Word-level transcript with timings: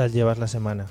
¿Qué 0.00 0.04
tal 0.04 0.12
llevas 0.12 0.38
la 0.38 0.46
semana? 0.46 0.86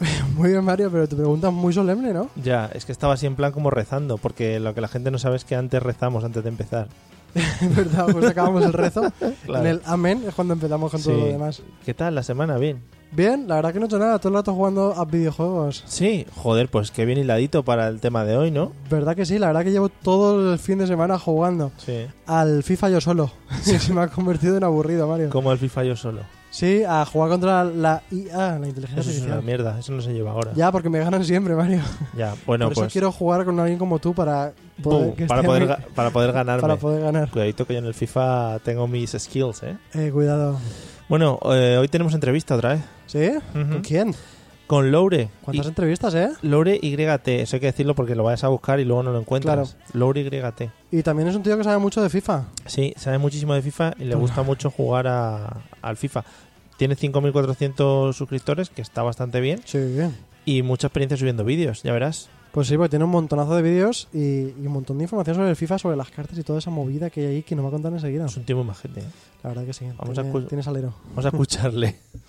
Muy 0.34 0.48
bien, 0.50 0.64
Mario, 0.64 0.90
pero 0.90 1.06
tu 1.08 1.14
pregunta 1.14 1.46
es 1.50 1.54
muy 1.54 1.72
solemne, 1.72 2.12
¿no? 2.12 2.28
Ya, 2.34 2.68
es 2.74 2.84
que 2.84 2.90
estaba 2.90 3.14
así 3.14 3.26
en 3.26 3.36
plan 3.36 3.52
como 3.52 3.70
rezando, 3.70 4.18
porque 4.18 4.58
lo 4.58 4.74
que 4.74 4.80
la 4.80 4.88
gente 4.88 5.12
no 5.12 5.18
sabe 5.18 5.36
es 5.36 5.44
que 5.44 5.54
antes 5.54 5.80
rezamos 5.80 6.24
antes 6.24 6.42
de 6.42 6.48
empezar. 6.48 6.88
Verdad, 7.76 8.06
pues 8.10 8.26
acabamos 8.26 8.64
el 8.64 8.72
rezo. 8.72 9.02
Claro. 9.46 9.64
En 9.64 9.70
el 9.70 9.82
amén 9.84 10.24
es 10.26 10.34
cuando 10.34 10.54
empezamos 10.54 10.90
con 10.90 11.00
todo 11.00 11.14
Sí. 11.14 11.20
lo 11.20 11.26
demás. 11.28 11.62
¿Qué 11.86 11.94
tal 11.94 12.16
la 12.16 12.24
semana? 12.24 12.58
Bien. 12.58 12.82
Bien, 13.12 13.46
la 13.46 13.54
verdad 13.54 13.72
que 13.72 13.78
no 13.78 13.84
he 13.84 13.88
hecho 13.88 14.00
nada, 14.00 14.18
todo 14.18 14.30
el 14.30 14.34
rato 14.34 14.52
jugando 14.52 14.94
a 14.96 15.04
videojuegos. 15.04 15.84
Sí, 15.86 16.26
joder, 16.34 16.68
pues 16.68 16.90
qué 16.90 17.04
bien 17.04 17.18
hiladito 17.20 17.64
para 17.64 17.86
el 17.86 18.00
tema 18.00 18.24
de 18.24 18.36
hoy, 18.36 18.50
¿no? 18.50 18.72
¿Verdad 18.90 19.14
que 19.14 19.26
sí? 19.26 19.38
La 19.38 19.46
verdad 19.46 19.62
que 19.62 19.70
llevo 19.70 19.90
todo 19.90 20.52
el 20.54 20.58
fin 20.58 20.78
de 20.78 20.88
semana 20.88 21.20
jugando 21.20 21.70
Sí. 21.76 22.06
al 22.26 22.64
FIFA 22.64 22.90
yo 22.90 23.00
solo. 23.00 23.30
que 23.64 23.78
se 23.78 23.94
me 23.94 24.00
ha 24.00 24.08
convertido 24.08 24.56
en 24.56 24.64
aburrido, 24.64 25.06
Mario. 25.06 25.30
Como 25.30 25.52
el 25.52 25.58
FIFA 25.58 25.84
yo 25.84 25.94
solo. 25.96 26.22
Sí, 26.50 26.82
a 26.82 27.04
jugar 27.04 27.28
contra 27.30 27.62
la 27.64 28.02
IA, 28.10 28.58
la 28.58 28.68
inteligencia 28.68 29.00
Eso 29.00 29.10
es 29.10 29.20
una 29.22 29.40
mierda, 29.42 29.78
eso 29.78 29.92
no 29.92 30.00
se 30.00 30.12
lleva 30.14 30.30
ahora. 30.32 30.52
Ya, 30.54 30.72
porque 30.72 30.88
me 30.88 30.98
ganan 30.98 31.22
siempre, 31.24 31.54
Mario. 31.54 31.82
Ya, 32.16 32.34
bueno, 32.46 32.64
Por 32.66 32.72
eso 32.72 32.80
pues 32.82 32.92
quiero 32.92 33.12
jugar 33.12 33.44
con 33.44 33.60
alguien 33.60 33.78
como 33.78 33.98
tú 33.98 34.14
para 34.14 34.52
poder, 34.82 35.14
que 35.14 35.26
para, 35.26 35.40
esté 35.40 35.46
poder, 35.46 35.62
a 35.62 35.66
mí- 35.66 35.72
ga- 35.72 35.94
para 35.94 36.10
poder 36.10 36.32
ganarme. 36.32 36.60
para 36.62 36.76
poder 36.76 37.02
ganar. 37.02 37.30
Cuidadito 37.30 37.66
que 37.66 37.74
yo 37.74 37.78
en 37.80 37.84
el 37.86 37.94
FIFA 37.94 38.60
tengo 38.60 38.88
mis 38.88 39.10
skills, 39.12 39.62
¿eh? 39.62 39.76
Eh, 39.94 40.10
cuidado. 40.12 40.58
Bueno, 41.08 41.38
eh, 41.52 41.76
hoy 41.78 41.88
tenemos 41.88 42.14
entrevista 42.14 42.54
otra 42.56 42.70
vez. 42.74 42.80
¿Sí? 43.06 43.28
Ujú. 43.54 43.70
¿Con 43.72 43.80
quién? 43.82 44.14
Con 44.68 44.92
Loure. 44.92 45.30
¿Cuántas 45.42 45.66
Y- 45.66 45.68
entrevistas, 45.70 46.14
eh? 46.14 46.28
Loure 46.42 46.78
YT, 46.80 47.26
eso 47.42 47.56
hay 47.56 47.60
que 47.60 47.66
decirlo 47.66 47.94
porque 47.96 48.14
lo 48.14 48.22
vayas 48.22 48.44
a 48.44 48.48
buscar 48.48 48.78
y 48.78 48.84
luego 48.84 49.02
no 49.02 49.10
lo 49.12 49.18
encuentras. 49.18 49.76
Loure 49.94 50.22
YT. 50.22 50.70
Y 50.92 51.02
también 51.02 51.28
es 51.28 51.34
un 51.34 51.42
tío 51.42 51.56
que 51.58 51.64
sabe 51.64 51.78
mucho 51.78 52.00
de 52.02 52.08
FIFA. 52.10 52.44
Sí, 52.66 52.94
sabe 52.96 53.18
muchísimo 53.18 53.54
de 53.54 53.62
FIFA 53.62 53.94
y 53.98 54.04
le 54.04 54.14
gusta 54.14 54.42
mucho 54.42 54.70
jugar 54.70 55.06
a- 55.08 55.62
al 55.82 55.96
FIFA. 55.96 56.22
Tiene 56.76 56.94
5.400 56.94 58.12
suscriptores, 58.16 58.70
que 58.70 58.82
está 58.82 59.02
bastante 59.02 59.40
bien, 59.40 59.60
Sí, 59.64 59.78
bien. 59.78 60.14
y 60.44 60.62
mucha 60.62 60.86
experiencia 60.86 61.16
subiendo 61.16 61.44
vídeos, 61.44 61.82
ya 61.82 61.92
verás. 61.92 62.28
Pues 62.52 62.68
sí, 62.68 62.76
porque 62.76 62.90
tiene 62.90 63.04
un 63.04 63.10
montonazo 63.10 63.54
de 63.56 63.62
vídeos 63.62 64.08
y, 64.12 64.18
y 64.50 64.66
un 64.66 64.72
montón 64.72 64.96
de 64.98 65.04
información 65.04 65.36
sobre 65.36 65.50
el 65.50 65.56
FIFA, 65.56 65.78
sobre 65.78 65.96
las 65.96 66.10
cartas 66.10 66.38
y 66.38 66.42
toda 66.42 66.58
esa 66.60 66.70
movida 66.70 67.10
que 67.10 67.20
hay 67.20 67.26
ahí 67.36 67.42
que 67.42 67.54
nos 67.56 67.64
va 67.64 67.68
a 67.68 67.72
contar 67.72 67.92
enseguida. 67.92 68.26
Es 68.26 68.36
un 68.36 68.44
tío 68.44 68.56
muy 68.56 68.64
majete. 68.64 69.00
¿eh? 69.00 69.04
La 69.42 69.50
verdad 69.50 69.64
que 69.66 69.72
sí. 69.72 69.86
Vamos 69.98 70.46
tiene 70.48 70.62
salero. 70.62 70.94
Vamos 71.10 71.24
a 71.24 71.28
escucharle. 71.28 71.96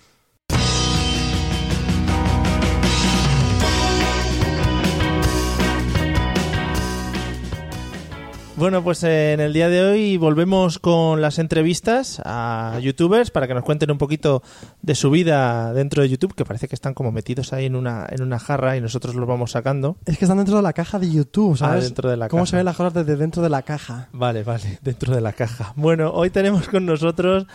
Bueno, 8.60 8.84
pues 8.84 9.02
en 9.04 9.40
el 9.40 9.54
día 9.54 9.70
de 9.70 9.82
hoy 9.82 10.18
volvemos 10.18 10.78
con 10.78 11.22
las 11.22 11.38
entrevistas 11.38 12.20
a 12.26 12.78
youtubers 12.82 13.30
para 13.30 13.48
que 13.48 13.54
nos 13.54 13.64
cuenten 13.64 13.90
un 13.90 13.96
poquito 13.96 14.42
de 14.82 14.94
su 14.94 15.10
vida 15.10 15.72
dentro 15.72 16.02
de 16.02 16.10
YouTube, 16.10 16.34
que 16.34 16.44
parece 16.44 16.68
que 16.68 16.74
están 16.74 16.92
como 16.92 17.10
metidos 17.10 17.54
ahí 17.54 17.64
en 17.64 17.74
una, 17.74 18.06
en 18.10 18.22
una 18.22 18.38
jarra 18.38 18.76
y 18.76 18.82
nosotros 18.82 19.14
los 19.14 19.26
vamos 19.26 19.52
sacando. 19.52 19.96
Es 20.04 20.18
que 20.18 20.26
están 20.26 20.36
dentro 20.36 20.56
de 20.58 20.62
la 20.62 20.74
caja 20.74 20.98
de 20.98 21.10
YouTube, 21.10 21.56
¿sabes? 21.56 21.84
Ah, 21.84 21.86
dentro 21.86 22.10
de 22.10 22.18
la 22.18 22.28
¿Cómo 22.28 22.42
caja. 22.42 22.50
se 22.50 22.56
ven 22.56 22.66
las 22.66 22.76
cosas 22.76 22.92
desde 22.92 23.16
dentro 23.16 23.42
de 23.42 23.48
la 23.48 23.62
caja? 23.62 24.10
Vale, 24.12 24.42
vale, 24.42 24.78
dentro 24.82 25.14
de 25.14 25.22
la 25.22 25.32
caja. 25.32 25.72
Bueno, 25.76 26.10
hoy 26.10 26.28
tenemos 26.28 26.68
con 26.68 26.84
nosotros 26.84 27.46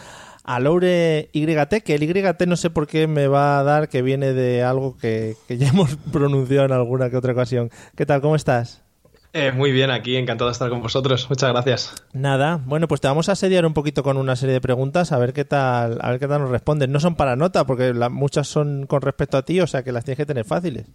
a 0.43 0.59
Laure 0.59 1.29
YT, 1.33 1.83
que 1.83 1.93
el 1.93 2.01
YT 2.01 2.47
no 2.47 2.55
sé 2.55 2.71
por 2.71 2.87
qué 2.87 3.05
me 3.05 3.27
va 3.27 3.59
a 3.59 3.63
dar 3.63 3.89
que 3.89 4.01
viene 4.01 4.33
de 4.33 4.63
algo 4.63 4.97
que, 4.97 5.37
que 5.47 5.59
ya 5.59 5.67
hemos 5.69 5.97
pronunciado 6.11 6.65
en 6.65 6.71
alguna 6.71 7.11
que 7.11 7.17
otra 7.17 7.33
ocasión. 7.33 7.69
¿Qué 7.95 8.07
tal? 8.07 8.21
¿Cómo 8.21 8.35
estás? 8.35 8.84
Eh, 9.37 9.51
muy 9.51 9.73
bien, 9.73 9.91
aquí 9.91 10.15
encantado 10.15 10.47
de 10.49 10.53
estar 10.53 10.69
con 10.69 10.81
vosotros. 10.81 11.29
Muchas 11.29 11.51
gracias. 11.51 11.93
Nada, 12.13 12.61
bueno, 12.65 12.87
pues 12.87 13.01
te 13.01 13.09
vamos 13.09 13.27
a 13.27 13.33
asediar 13.33 13.65
un 13.65 13.73
poquito 13.73 14.01
con 14.01 14.15
una 14.15 14.37
serie 14.37 14.53
de 14.53 14.61
preguntas 14.61 15.11
a 15.11 15.17
ver 15.17 15.33
qué 15.33 15.43
tal, 15.43 15.97
a 15.99 16.11
ver 16.11 16.21
qué 16.21 16.27
tal 16.29 16.39
nos 16.41 16.49
responden. 16.51 16.89
No 16.93 17.01
son 17.01 17.15
para 17.15 17.35
nota, 17.35 17.65
porque 17.65 17.93
la- 17.93 18.07
muchas 18.07 18.47
son 18.47 18.85
con 18.87 19.01
respecto 19.01 19.35
a 19.37 19.41
ti, 19.43 19.59
o 19.59 19.67
sea 19.67 19.83
que 19.83 19.91
las 19.91 20.05
tienes 20.05 20.17
que 20.19 20.25
tener 20.25 20.45
fáciles. 20.45 20.85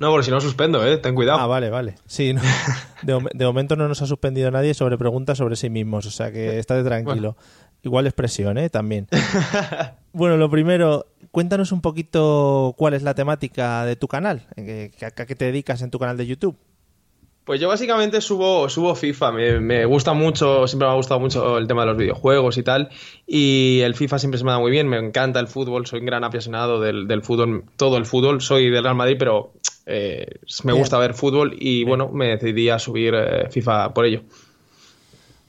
No, 0.00 0.10
porque 0.10 0.24
si 0.24 0.32
no 0.32 0.40
suspendo, 0.40 0.84
¿eh? 0.84 0.96
Ten 0.98 1.14
cuidado. 1.14 1.38
Ah, 1.38 1.46
vale, 1.46 1.70
vale. 1.70 1.94
Sí, 2.06 2.32
no. 2.32 2.40
de, 3.02 3.14
mom- 3.14 3.30
de 3.32 3.44
momento 3.46 3.76
no 3.76 3.86
nos 3.86 4.02
ha 4.02 4.06
suspendido 4.06 4.50
nadie 4.50 4.74
sobre 4.74 4.98
preguntas 4.98 5.38
sobre 5.38 5.54
sí 5.54 5.70
mismos, 5.70 6.04
o 6.06 6.10
sea 6.10 6.32
que 6.32 6.58
estate 6.58 6.82
tranquilo. 6.82 7.36
Igual 7.84 8.06
expresión, 8.08 8.58
¿eh? 8.58 8.70
También. 8.70 9.06
bueno, 10.12 10.36
lo 10.36 10.50
primero, 10.50 11.06
cuéntanos 11.30 11.70
un 11.70 11.80
poquito 11.80 12.74
cuál 12.76 12.94
es 12.94 13.04
la 13.04 13.14
temática 13.14 13.84
de 13.84 13.94
tu 13.94 14.08
canal, 14.08 14.48
que- 14.56 14.90
a 15.04 15.10
qué 15.26 15.34
te 15.36 15.44
dedicas 15.44 15.80
en 15.82 15.90
tu 15.92 16.00
canal 16.00 16.16
de 16.16 16.26
YouTube. 16.26 16.56
Pues 17.44 17.60
yo 17.60 17.68
básicamente 17.68 18.20
subo, 18.22 18.68
subo 18.70 18.94
FIFA. 18.94 19.32
Me, 19.32 19.60
me 19.60 19.84
gusta 19.84 20.14
mucho, 20.14 20.66
siempre 20.66 20.86
me 20.88 20.92
ha 20.92 20.96
gustado 20.96 21.20
mucho 21.20 21.58
el 21.58 21.66
tema 21.66 21.82
de 21.82 21.88
los 21.88 21.96
videojuegos 21.98 22.56
y 22.56 22.62
tal. 22.62 22.88
Y 23.26 23.80
el 23.80 23.94
FIFA 23.94 24.18
siempre 24.18 24.38
se 24.38 24.44
me 24.44 24.50
da 24.50 24.58
muy 24.58 24.70
bien. 24.70 24.88
Me 24.88 24.98
encanta 24.98 25.40
el 25.40 25.48
fútbol, 25.48 25.86
soy 25.86 26.00
un 26.00 26.06
gran 26.06 26.24
apasionado 26.24 26.80
del, 26.80 27.06
del 27.06 27.22
fútbol, 27.22 27.64
todo 27.76 27.98
el 27.98 28.06
fútbol. 28.06 28.40
Soy 28.40 28.70
del 28.70 28.82
Real 28.82 28.94
Madrid, 28.94 29.16
pero 29.18 29.52
eh, 29.84 30.38
me 30.62 30.72
gusta 30.72 30.98
ver 30.98 31.12
fútbol 31.12 31.54
y 31.58 31.84
bueno, 31.84 32.08
me 32.08 32.28
decidí 32.28 32.70
a 32.70 32.78
subir 32.78 33.14
eh, 33.14 33.50
FIFA 33.50 33.92
por 33.92 34.06
ello. 34.06 34.22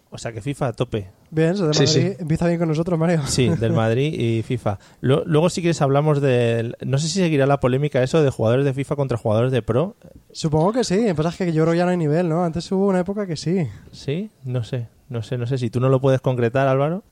O 0.10 0.18
sea 0.18 0.34
que 0.34 0.42
FIFA 0.42 0.68
a 0.68 0.74
tope. 0.74 1.10
Bien, 1.36 1.56
se 1.58 1.66
de 1.68 1.74
Sí, 1.74 1.84
Madrid 1.86 2.14
sí. 2.14 2.16
empieza 2.22 2.48
bien 2.48 2.60
con 2.60 2.70
nosotros, 2.70 2.98
Mario. 2.98 3.22
Sí, 3.28 3.50
del 3.50 3.74
Madrid 3.84 4.14
y 4.18 4.42
FIFA. 4.44 4.80
Lo- 5.02 5.24
Luego, 5.26 5.50
si 5.50 5.62
quieres, 5.62 5.82
hablamos 5.82 6.22
del. 6.22 6.78
No 6.86 6.98
sé 6.98 7.08
si 7.10 7.20
seguirá 7.20 7.46
la 7.46 7.60
polémica 7.60 8.02
eso 8.02 8.24
de 8.24 8.30
jugadores 8.30 8.64
de 8.66 8.74
FIFA 8.74 8.96
contra 8.96 9.18
jugadores 9.18 9.52
de 9.52 9.62
Pro. 9.62 9.96
Supongo 10.32 10.72
que 10.72 10.84
sí, 10.84 11.08
pasa 11.16 11.30
es 11.30 11.36
que 11.36 11.52
yo 11.54 11.64
creo 11.64 11.74
que 11.74 11.78
ya 11.80 11.86
no 11.86 11.92
hay 11.92 11.98
nivel, 11.98 12.30
¿no? 12.30 12.44
Antes 12.46 12.72
hubo 12.72 12.88
una 12.88 13.00
época 13.02 13.28
que 13.28 13.36
sí. 13.36 13.68
¿Sí? 13.92 14.30
No 14.46 14.64
sé. 14.64 14.88
No 15.10 15.22
sé, 15.22 15.38
no 15.38 15.46
sé. 15.46 15.58
Si 15.58 15.70
tú 15.70 15.80
no 15.80 15.90
lo 15.90 16.00
puedes 16.02 16.22
concretar, 16.22 16.68
Álvaro. 16.68 17.04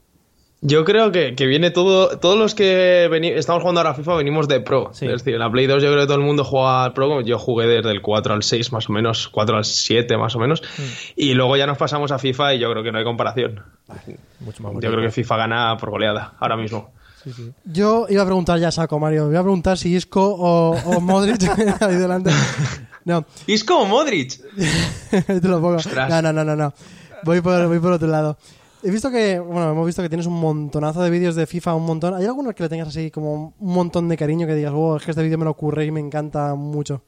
Yo 0.66 0.86
creo 0.86 1.12
que, 1.12 1.36
que 1.36 1.46
viene 1.46 1.72
todo, 1.72 2.18
todos 2.20 2.38
los 2.38 2.56
que 2.56 3.10
veni- 3.12 3.34
estamos 3.36 3.62
jugando 3.62 3.82
ahora 3.82 3.92
a 3.92 3.96
FIFA 3.96 4.16
venimos 4.16 4.48
de 4.48 4.62
Pro. 4.62 4.92
Sí. 4.94 5.06
Es 5.06 5.12
decir, 5.24 5.34
en 5.34 5.42
la 5.42 5.52
Play 5.52 5.68
2 5.68 5.84
yo 5.84 5.90
creo 5.90 6.02
que 6.04 6.08
todo 6.08 6.18
el 6.18 6.24
mundo 6.24 6.46
juega 6.46 6.86
al 6.86 6.94
Pro. 6.94 7.20
Yo 7.22 7.38
jugué 7.38 7.68
desde 7.68 7.92
el 7.92 8.02
4 8.02 8.34
al 8.34 8.44
6 8.44 8.72
más 8.72 8.90
o 8.90 8.94
menos, 8.94 9.28
4 9.28 9.58
al 9.58 9.66
7 9.66 10.18
más 10.18 10.36
o 10.36 10.40
menos. 10.40 10.62
Mm. 10.62 10.82
Y 11.18 11.34
luego 11.34 11.58
ya 11.58 11.68
nos 11.68 11.78
pasamos 11.78 12.12
a 12.14 12.18
FIFA 12.18 12.54
y 12.54 12.60
yo 12.60 12.72
creo 12.72 12.82
que 12.82 12.92
no 12.94 12.98
hay 12.98 13.04
comparación. 13.04 13.62
Mucho 14.40 14.64
más 14.64 14.74
Yo 14.82 14.90
creo 14.90 15.02
que 15.02 15.12
FIFA 15.12 15.36
gana 15.38 15.76
por 15.78 15.90
goleada 15.90 16.34
ahora 16.40 16.56
mismo. 16.56 16.92
Yo 17.66 18.06
iba 18.10 18.22
a 18.24 18.26
preguntar 18.26 18.58
ya 18.60 18.72
saco, 18.72 19.00
Mario. 19.00 19.30
Iba 19.30 19.40
a 19.40 19.44
preguntar 19.44 19.78
si 19.78 19.94
Isco 19.96 20.22
o, 20.26 20.72
o 20.78 21.00
Modric 21.02 21.42
ahí 21.82 21.96
delante. 21.96 22.32
No, 23.06 23.26
¿Isco 23.48 23.80
o 23.80 23.86
Modric? 23.86 24.40
te 25.28 25.48
lo 25.48 25.60
pongo. 25.62 25.76
Ostras. 25.76 26.10
No, 26.10 26.22
no, 26.22 26.32
no, 26.34 26.44
no, 26.46 26.56
no. 26.56 26.74
Voy 27.24 27.42
por, 27.42 27.68
voy 27.68 27.80
por 27.80 27.92
otro 27.94 28.08
lado. 28.08 28.38
He 28.84 28.92
visto 28.92 29.10
que, 29.10 29.40
bueno, 29.40 29.72
hemos 29.72 29.86
visto 29.86 30.02
que 30.02 30.10
tienes 30.10 30.28
un 30.28 30.40
montonazo 30.40 31.02
de 31.02 31.10
vídeos 31.10 31.36
de 31.36 31.48
FIFA, 31.48 31.76
un 31.76 31.86
montón. 31.86 32.16
¿Hay 32.16 32.26
alguno 32.26 32.54
que 32.54 32.64
le 32.64 32.70
tengas 32.70 32.90
así 32.90 33.12
como 33.12 33.54
un 33.58 33.74
montón 33.74 34.10
de 34.10 34.18
cariño 34.18 34.46
que 34.46 34.56
digas, 34.56 34.74
wow, 34.74 34.98
es 34.98 35.04
que 35.06 35.12
este 35.12 35.24
vídeo 35.24 35.38
me 35.38 35.46
lo 35.46 35.52
ocurre 35.52 35.86
y 35.86 35.92
me 35.92 36.02
encanta 36.02 36.54
mucho? 36.56 37.02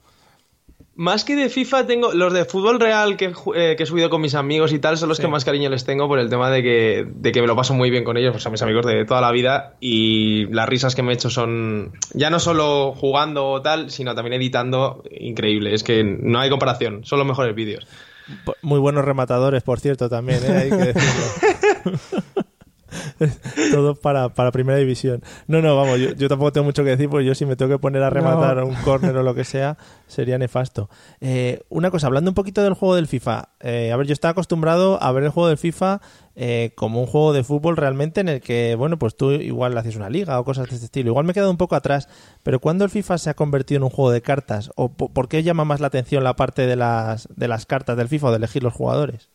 Más 0.98 1.26
que 1.26 1.36
de 1.36 1.50
FIFA 1.50 1.88
tengo 1.88 2.14
los 2.14 2.32
de 2.32 2.46
fútbol 2.46 2.80
real 2.80 3.18
que, 3.18 3.34
ju- 3.34 3.54
eh, 3.54 3.76
que 3.76 3.84
he 3.84 3.86
subido 3.86 4.10
con 4.10 4.22
mis 4.22 4.34
amigos 4.36 4.72
y 4.72 4.80
tal, 4.80 4.98
son 4.98 5.10
los 5.10 5.20
que 5.20 5.28
más 5.28 5.44
cariño 5.44 5.70
les 5.70 5.84
tengo 5.84 6.08
por 6.08 6.20
el 6.20 6.30
tema 6.30 6.50
de 6.50 6.64
que, 6.64 7.06
de 7.14 7.32
que 7.34 7.42
me 7.42 7.48
lo 7.48 7.56
paso 7.58 7.74
muy 7.74 7.90
bien 7.90 8.06
con 8.06 8.16
ellos, 8.16 8.32
pues 8.32 8.44
son 8.44 8.54
mis 8.54 8.62
amigos 8.62 8.86
de 8.86 9.04
toda 9.04 9.20
la 9.20 9.32
vida 9.34 9.76
y 9.82 10.46
las 10.54 10.70
risas 10.70 10.96
que 10.96 11.04
me 11.04 11.12
he 11.12 11.16
hecho 11.16 11.30
son 11.30 11.92
ya 12.14 12.30
no 12.30 12.40
solo 12.40 12.94
jugando 12.94 13.46
o 13.50 13.62
tal, 13.62 13.92
sino 13.92 14.16
también 14.16 14.36
editando, 14.36 15.04
increíble, 15.12 15.74
es 15.74 15.84
que 15.84 16.06
no 16.06 16.40
hay 16.40 16.50
comparación, 16.50 17.04
son 17.04 17.20
los 17.20 17.28
mejores 17.28 17.54
vídeos. 17.54 17.86
Muy 18.62 18.80
buenos 18.80 19.06
rematadores, 19.06 19.64
por 19.64 19.80
cierto, 19.80 20.10
también, 20.10 20.40
¿eh? 20.44 20.58
hay 20.58 20.70
que 20.70 20.94
decirlo. 20.94 22.00
Todo 23.72 23.96
para, 23.96 24.30
para 24.30 24.52
primera 24.52 24.78
división. 24.78 25.22
No, 25.48 25.62
no, 25.62 25.76
vamos, 25.76 26.00
yo, 26.00 26.28
tampoco 26.28 26.52
tengo 26.52 26.66
mucho 26.66 26.84
que 26.84 26.92
decir, 26.92 27.10
porque 27.10 27.26
yo 27.26 27.36
si 27.36 27.46
me 27.46 27.56
tengo 27.56 27.72
que 27.72 27.80
poner 27.80 28.04
a 28.04 28.10
rematar 28.10 28.64
un 28.64 28.76
córner 28.76 29.16
o 29.18 29.24
lo 29.24 29.36
que 29.36 29.44
sea, 29.44 29.78
sería 30.08 30.38
nefasto. 30.38 30.90
Eh, 31.22 31.62
una 31.70 31.92
cosa, 31.92 32.08
hablando 32.08 32.32
un 32.32 32.36
poquito 32.36 32.64
del 32.64 32.74
juego 32.74 32.96
del 32.96 33.08
FIFA. 33.08 33.50
Eh, 33.62 33.92
a 33.92 33.98
ver, 33.98 34.08
yo 34.08 34.14
estaba 34.14 34.32
acostumbrado 34.32 35.02
a 35.02 35.12
ver 35.12 35.24
el 35.24 35.30
juego 35.30 35.50
del 35.50 35.58
FIFA 35.58 36.02
eh, 36.38 36.74
como 36.76 37.00
un 37.00 37.08
juego 37.08 37.32
de 37.32 37.44
fútbol 37.44 37.78
realmente 37.78 38.20
en 38.20 38.28
el 38.28 38.42
que, 38.42 38.76
bueno, 38.76 39.00
pues 39.00 39.16
tú 39.16 39.32
igual 39.32 39.78
haces 39.78 39.96
una 39.96 40.10
liga 40.10 40.40
o 40.40 40.44
cosas 40.44 40.68
de 40.68 40.76
este 40.76 40.86
estilo. 40.86 41.10
Igual 41.12 41.26
me 41.26 41.32
he 41.32 41.34
quedado 41.34 41.52
un 41.52 41.58
poco 41.58 41.76
atrás, 41.76 42.10
pero 42.44 42.60
¿cuándo 42.60 42.84
el 42.84 42.90
FIFA 42.90 43.18
se 43.18 43.30
ha 43.30 43.36
convertido 43.36 43.78
en 43.78 43.84
un 43.84 43.90
juego 43.90 44.12
de 44.12 44.22
cartas? 44.22 44.72
¿O 44.76 44.90
por 44.94 45.30
qué 45.30 45.44
llama 45.44 45.66
más 45.66 45.80
la 45.80 45.88
atención 45.88 46.24
la 46.24 46.36
parte 46.36 46.68
de 46.68 46.76
las, 46.76 47.30
de 47.36 47.48
las 47.48 47.66
cartas 47.66 47.96
del 47.98 48.10
FIFA 48.10 48.28
o 48.28 48.32
de 48.32 48.38
elegir 48.38 48.64
los 48.64 48.74
jugadores? 48.74 49.30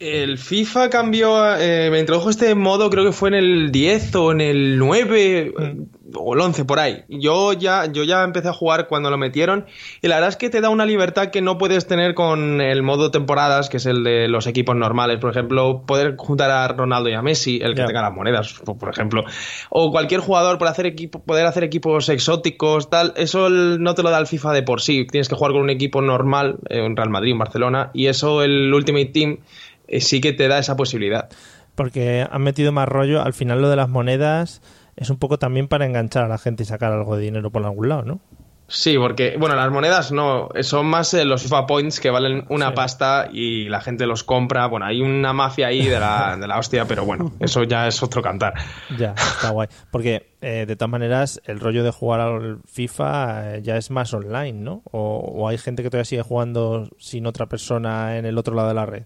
El 0.00 0.38
FIFA 0.38 0.90
cambió, 0.90 1.56
eh, 1.56 1.88
me 1.88 2.00
introdujo 2.00 2.28
este 2.28 2.56
modo, 2.56 2.90
creo 2.90 3.04
que 3.04 3.12
fue 3.12 3.28
en 3.28 3.36
el 3.36 3.70
10 3.70 4.14
o 4.16 4.32
en 4.32 4.40
el 4.40 4.76
9 4.76 5.54
mm. 5.56 6.16
o 6.16 6.34
el 6.34 6.40
11 6.40 6.64
por 6.64 6.80
ahí. 6.80 7.04
Yo 7.08 7.52
ya, 7.52 7.86
yo 7.86 8.02
ya 8.02 8.24
empecé 8.24 8.48
a 8.48 8.52
jugar 8.52 8.88
cuando 8.88 9.08
lo 9.08 9.18
metieron 9.18 9.66
y 10.02 10.08
la 10.08 10.16
verdad 10.16 10.30
es 10.30 10.36
que 10.36 10.50
te 10.50 10.60
da 10.60 10.68
una 10.68 10.84
libertad 10.84 11.28
que 11.28 11.40
no 11.42 11.58
puedes 11.58 11.86
tener 11.86 12.14
con 12.14 12.60
el 12.60 12.82
modo 12.82 13.12
temporadas, 13.12 13.68
que 13.68 13.76
es 13.76 13.86
el 13.86 14.02
de 14.02 14.26
los 14.26 14.48
equipos 14.48 14.74
normales. 14.74 15.18
Por 15.20 15.30
ejemplo, 15.30 15.84
poder 15.86 16.16
juntar 16.16 16.50
a 16.50 16.66
Ronaldo 16.66 17.08
y 17.08 17.12
a 17.12 17.22
Messi, 17.22 17.60
el 17.62 17.76
que 17.76 17.84
tenga 17.84 18.02
las 18.02 18.12
monedas, 18.12 18.52
por 18.64 18.88
ejemplo. 18.90 19.24
O 19.70 19.92
cualquier 19.92 20.20
jugador 20.20 20.58
por 20.58 20.66
hacer 20.66 20.86
equipo, 20.86 21.22
poder 21.22 21.46
hacer 21.46 21.62
equipos 21.62 22.08
exóticos, 22.08 22.90
tal. 22.90 23.14
Eso 23.16 23.48
no 23.48 23.94
te 23.94 24.02
lo 24.02 24.10
da 24.10 24.18
el 24.18 24.26
FIFA 24.26 24.54
de 24.54 24.64
por 24.64 24.80
sí. 24.80 25.06
Tienes 25.06 25.28
que 25.28 25.36
jugar 25.36 25.52
con 25.52 25.62
un 25.62 25.70
equipo 25.70 26.02
normal, 26.02 26.58
en 26.68 26.96
Real 26.96 27.10
Madrid, 27.10 27.30
en 27.30 27.38
Barcelona, 27.38 27.90
y 27.94 28.08
eso 28.08 28.42
el 28.42 28.74
Ultimate 28.74 29.06
Team 29.06 29.38
eh, 29.83 29.83
sí 30.00 30.20
que 30.20 30.32
te 30.32 30.48
da 30.48 30.58
esa 30.58 30.76
posibilidad. 30.76 31.28
Porque 31.74 32.26
han 32.30 32.42
metido 32.42 32.72
más 32.72 32.88
rollo. 32.88 33.22
Al 33.22 33.32
final 33.32 33.60
lo 33.60 33.68
de 33.68 33.76
las 33.76 33.88
monedas 33.88 34.62
es 34.96 35.10
un 35.10 35.18
poco 35.18 35.38
también 35.38 35.68
para 35.68 35.86
enganchar 35.86 36.24
a 36.24 36.28
la 36.28 36.38
gente 36.38 36.62
y 36.62 36.66
sacar 36.66 36.92
algo 36.92 37.16
de 37.16 37.22
dinero 37.22 37.50
por 37.50 37.64
algún 37.64 37.88
lado, 37.88 38.02
¿no? 38.02 38.20
Sí, 38.66 38.96
porque, 38.96 39.36
bueno, 39.38 39.54
las 39.56 39.70
monedas 39.70 40.10
no, 40.10 40.48
son 40.62 40.86
más 40.86 41.12
eh, 41.12 41.26
los 41.26 41.42
FIFA 41.42 41.66
Points 41.66 42.00
que 42.00 42.08
valen 42.08 42.46
una 42.48 42.72
pasta 42.72 43.28
y 43.30 43.68
la 43.68 43.82
gente 43.82 44.06
los 44.06 44.24
compra. 44.24 44.66
Bueno, 44.66 44.86
hay 44.86 45.02
una 45.02 45.34
mafia 45.34 45.66
ahí 45.66 45.86
de 45.86 46.00
la, 46.00 46.36
de 46.40 46.46
la 46.46 46.58
hostia, 46.58 46.86
pero 46.86 47.04
bueno, 47.04 47.32
eso 47.40 47.62
ya 47.64 47.86
es 47.86 48.02
otro 48.02 48.22
cantar. 48.22 48.54
Ya, 48.98 49.12
está 49.12 49.50
guay. 49.50 49.68
Porque, 49.90 50.34
eh, 50.40 50.64
de 50.66 50.76
todas 50.76 50.90
maneras, 50.90 51.42
el 51.44 51.60
rollo 51.60 51.84
de 51.84 51.90
jugar 51.90 52.20
al 52.20 52.60
FIFA 52.64 53.58
ya 53.58 53.76
es 53.76 53.90
más 53.90 54.14
online, 54.14 54.54
¿no? 54.54 54.82
O, 54.90 55.18
o 55.18 55.48
hay 55.48 55.58
gente 55.58 55.82
que 55.82 55.90
todavía 55.90 56.06
sigue 56.06 56.22
jugando 56.22 56.88
sin 56.98 57.26
otra 57.26 57.46
persona 57.46 58.16
en 58.16 58.24
el 58.24 58.38
otro 58.38 58.54
lado 58.54 58.68
de 58.68 58.74
la 58.74 58.86
red. 58.86 59.04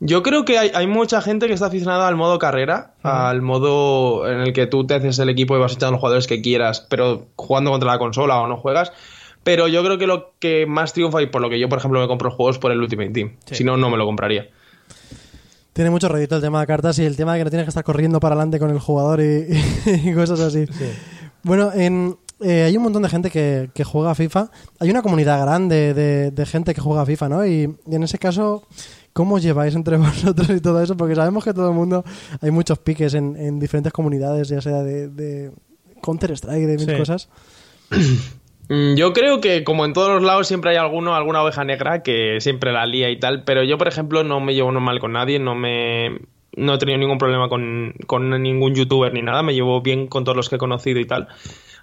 Yo 0.00 0.22
creo 0.22 0.44
que 0.44 0.58
hay, 0.58 0.86
mucha 0.86 1.20
gente 1.20 1.48
que 1.48 1.54
está 1.54 1.66
aficionada 1.66 2.06
al 2.06 2.14
modo 2.14 2.38
carrera, 2.38 2.94
al 3.02 3.42
modo 3.42 4.30
en 4.30 4.40
el 4.40 4.52
que 4.52 4.68
tú 4.68 4.86
te 4.86 4.94
haces 4.94 5.18
el 5.18 5.28
equipo 5.28 5.56
y 5.56 5.60
vas 5.60 5.72
echando 5.72 5.92
los 5.92 6.00
jugadores 6.00 6.28
que 6.28 6.40
quieras, 6.40 6.86
pero 6.88 7.26
jugando 7.34 7.72
contra 7.72 7.90
la 7.90 7.98
consola 7.98 8.40
o 8.40 8.46
no 8.46 8.56
juegas. 8.56 8.92
Pero 9.42 9.66
yo 9.66 9.82
creo 9.82 9.98
que 9.98 10.06
lo 10.06 10.34
que 10.38 10.66
más 10.66 10.92
triunfa 10.92 11.20
y 11.22 11.26
por 11.26 11.42
lo 11.42 11.50
que 11.50 11.58
yo, 11.58 11.68
por 11.68 11.78
ejemplo, 11.78 12.00
me 12.00 12.06
compro 12.06 12.30
juegos 12.30 12.58
por 12.58 12.70
el 12.70 12.80
Ultimate 12.80 13.10
Team. 13.10 13.36
Si 13.46 13.64
no, 13.64 13.76
no 13.76 13.90
me 13.90 13.96
lo 13.96 14.06
compraría. 14.06 14.48
Tiene 15.72 15.90
mucho 15.90 16.08
rédito 16.08 16.36
el 16.36 16.42
tema 16.42 16.60
de 16.60 16.66
cartas 16.66 16.98
y 17.00 17.04
el 17.04 17.16
tema 17.16 17.32
de 17.32 17.40
que 17.40 17.44
no 17.44 17.50
tienes 17.50 17.64
que 17.64 17.70
estar 17.70 17.84
corriendo 17.84 18.20
para 18.20 18.34
adelante 18.34 18.60
con 18.60 18.70
el 18.70 18.78
jugador 18.78 19.20
y, 19.20 20.14
cosas 20.14 20.40
así. 20.40 20.64
Bueno, 21.42 21.72
en, 21.72 22.16
eh, 22.40 22.64
hay 22.64 22.76
un 22.76 22.84
montón 22.84 23.02
de 23.02 23.08
gente 23.08 23.30
que, 23.30 23.84
juega 23.84 24.12
a 24.12 24.14
FIFA. 24.14 24.50
Hay 24.78 24.90
una 24.90 25.02
comunidad 25.02 25.40
grande 25.40 25.92
de, 25.94 26.46
gente 26.46 26.72
que 26.72 26.80
juega 26.80 27.02
a 27.02 27.06
FIFA, 27.06 27.28
¿no? 27.28 27.46
y 27.46 27.74
en 27.90 28.02
ese 28.02 28.18
caso, 28.18 28.64
¿Cómo 29.18 29.40
lleváis 29.40 29.74
entre 29.74 29.96
vosotros 29.96 30.48
y 30.48 30.60
todo 30.60 30.80
eso? 30.80 30.96
Porque 30.96 31.16
sabemos 31.16 31.42
que 31.42 31.52
todo 31.52 31.70
el 31.70 31.74
mundo, 31.74 32.04
hay 32.40 32.52
muchos 32.52 32.78
piques 32.78 33.14
en, 33.14 33.58
diferentes 33.58 33.92
comunidades, 33.92 34.48
ya 34.48 34.60
sea 34.60 34.84
de, 34.84 35.50
Counter-Strike, 36.00 36.66
de 36.68 36.76
mil 36.76 36.96
cosas. 36.96 37.28
Mm, 38.70 38.96
yo 38.96 39.14
creo 39.14 39.40
que 39.40 39.64
como 39.64 39.86
en 39.86 39.94
todos 39.94 40.10
los 40.10 40.22
lados 40.22 40.46
siempre 40.46 40.72
hay 40.72 40.76
alguno, 40.76 41.14
alguna 41.14 41.42
oveja 41.42 41.64
negra 41.64 42.02
que 42.02 42.38
siempre 42.42 42.70
la 42.70 42.84
lía 42.84 43.08
y 43.08 43.18
tal, 43.18 43.42
pero 43.44 43.64
yo 43.64 43.78
por 43.78 43.88
ejemplo 43.88 44.24
no 44.24 44.40
me 44.40 44.52
llevo 44.52 44.70
mal 44.72 45.00
con 45.00 45.12
nadie, 45.12 45.38
no 45.38 45.54
me 45.54 46.18
no 46.54 46.74
he 46.74 46.78
tenido 46.78 46.98
ningún 46.98 47.16
problema 47.16 47.48
con, 47.48 47.94
con 48.06 48.28
ningún 48.42 48.74
youtuber 48.74 49.10
ni 49.14 49.22
nada, 49.22 49.42
me 49.42 49.54
llevo 49.54 49.80
bien 49.80 50.06
con 50.06 50.24
todos 50.24 50.36
los 50.36 50.50
que 50.50 50.56
he 50.56 50.58
conocido 50.58 51.00
y 51.00 51.06
tal. 51.06 51.28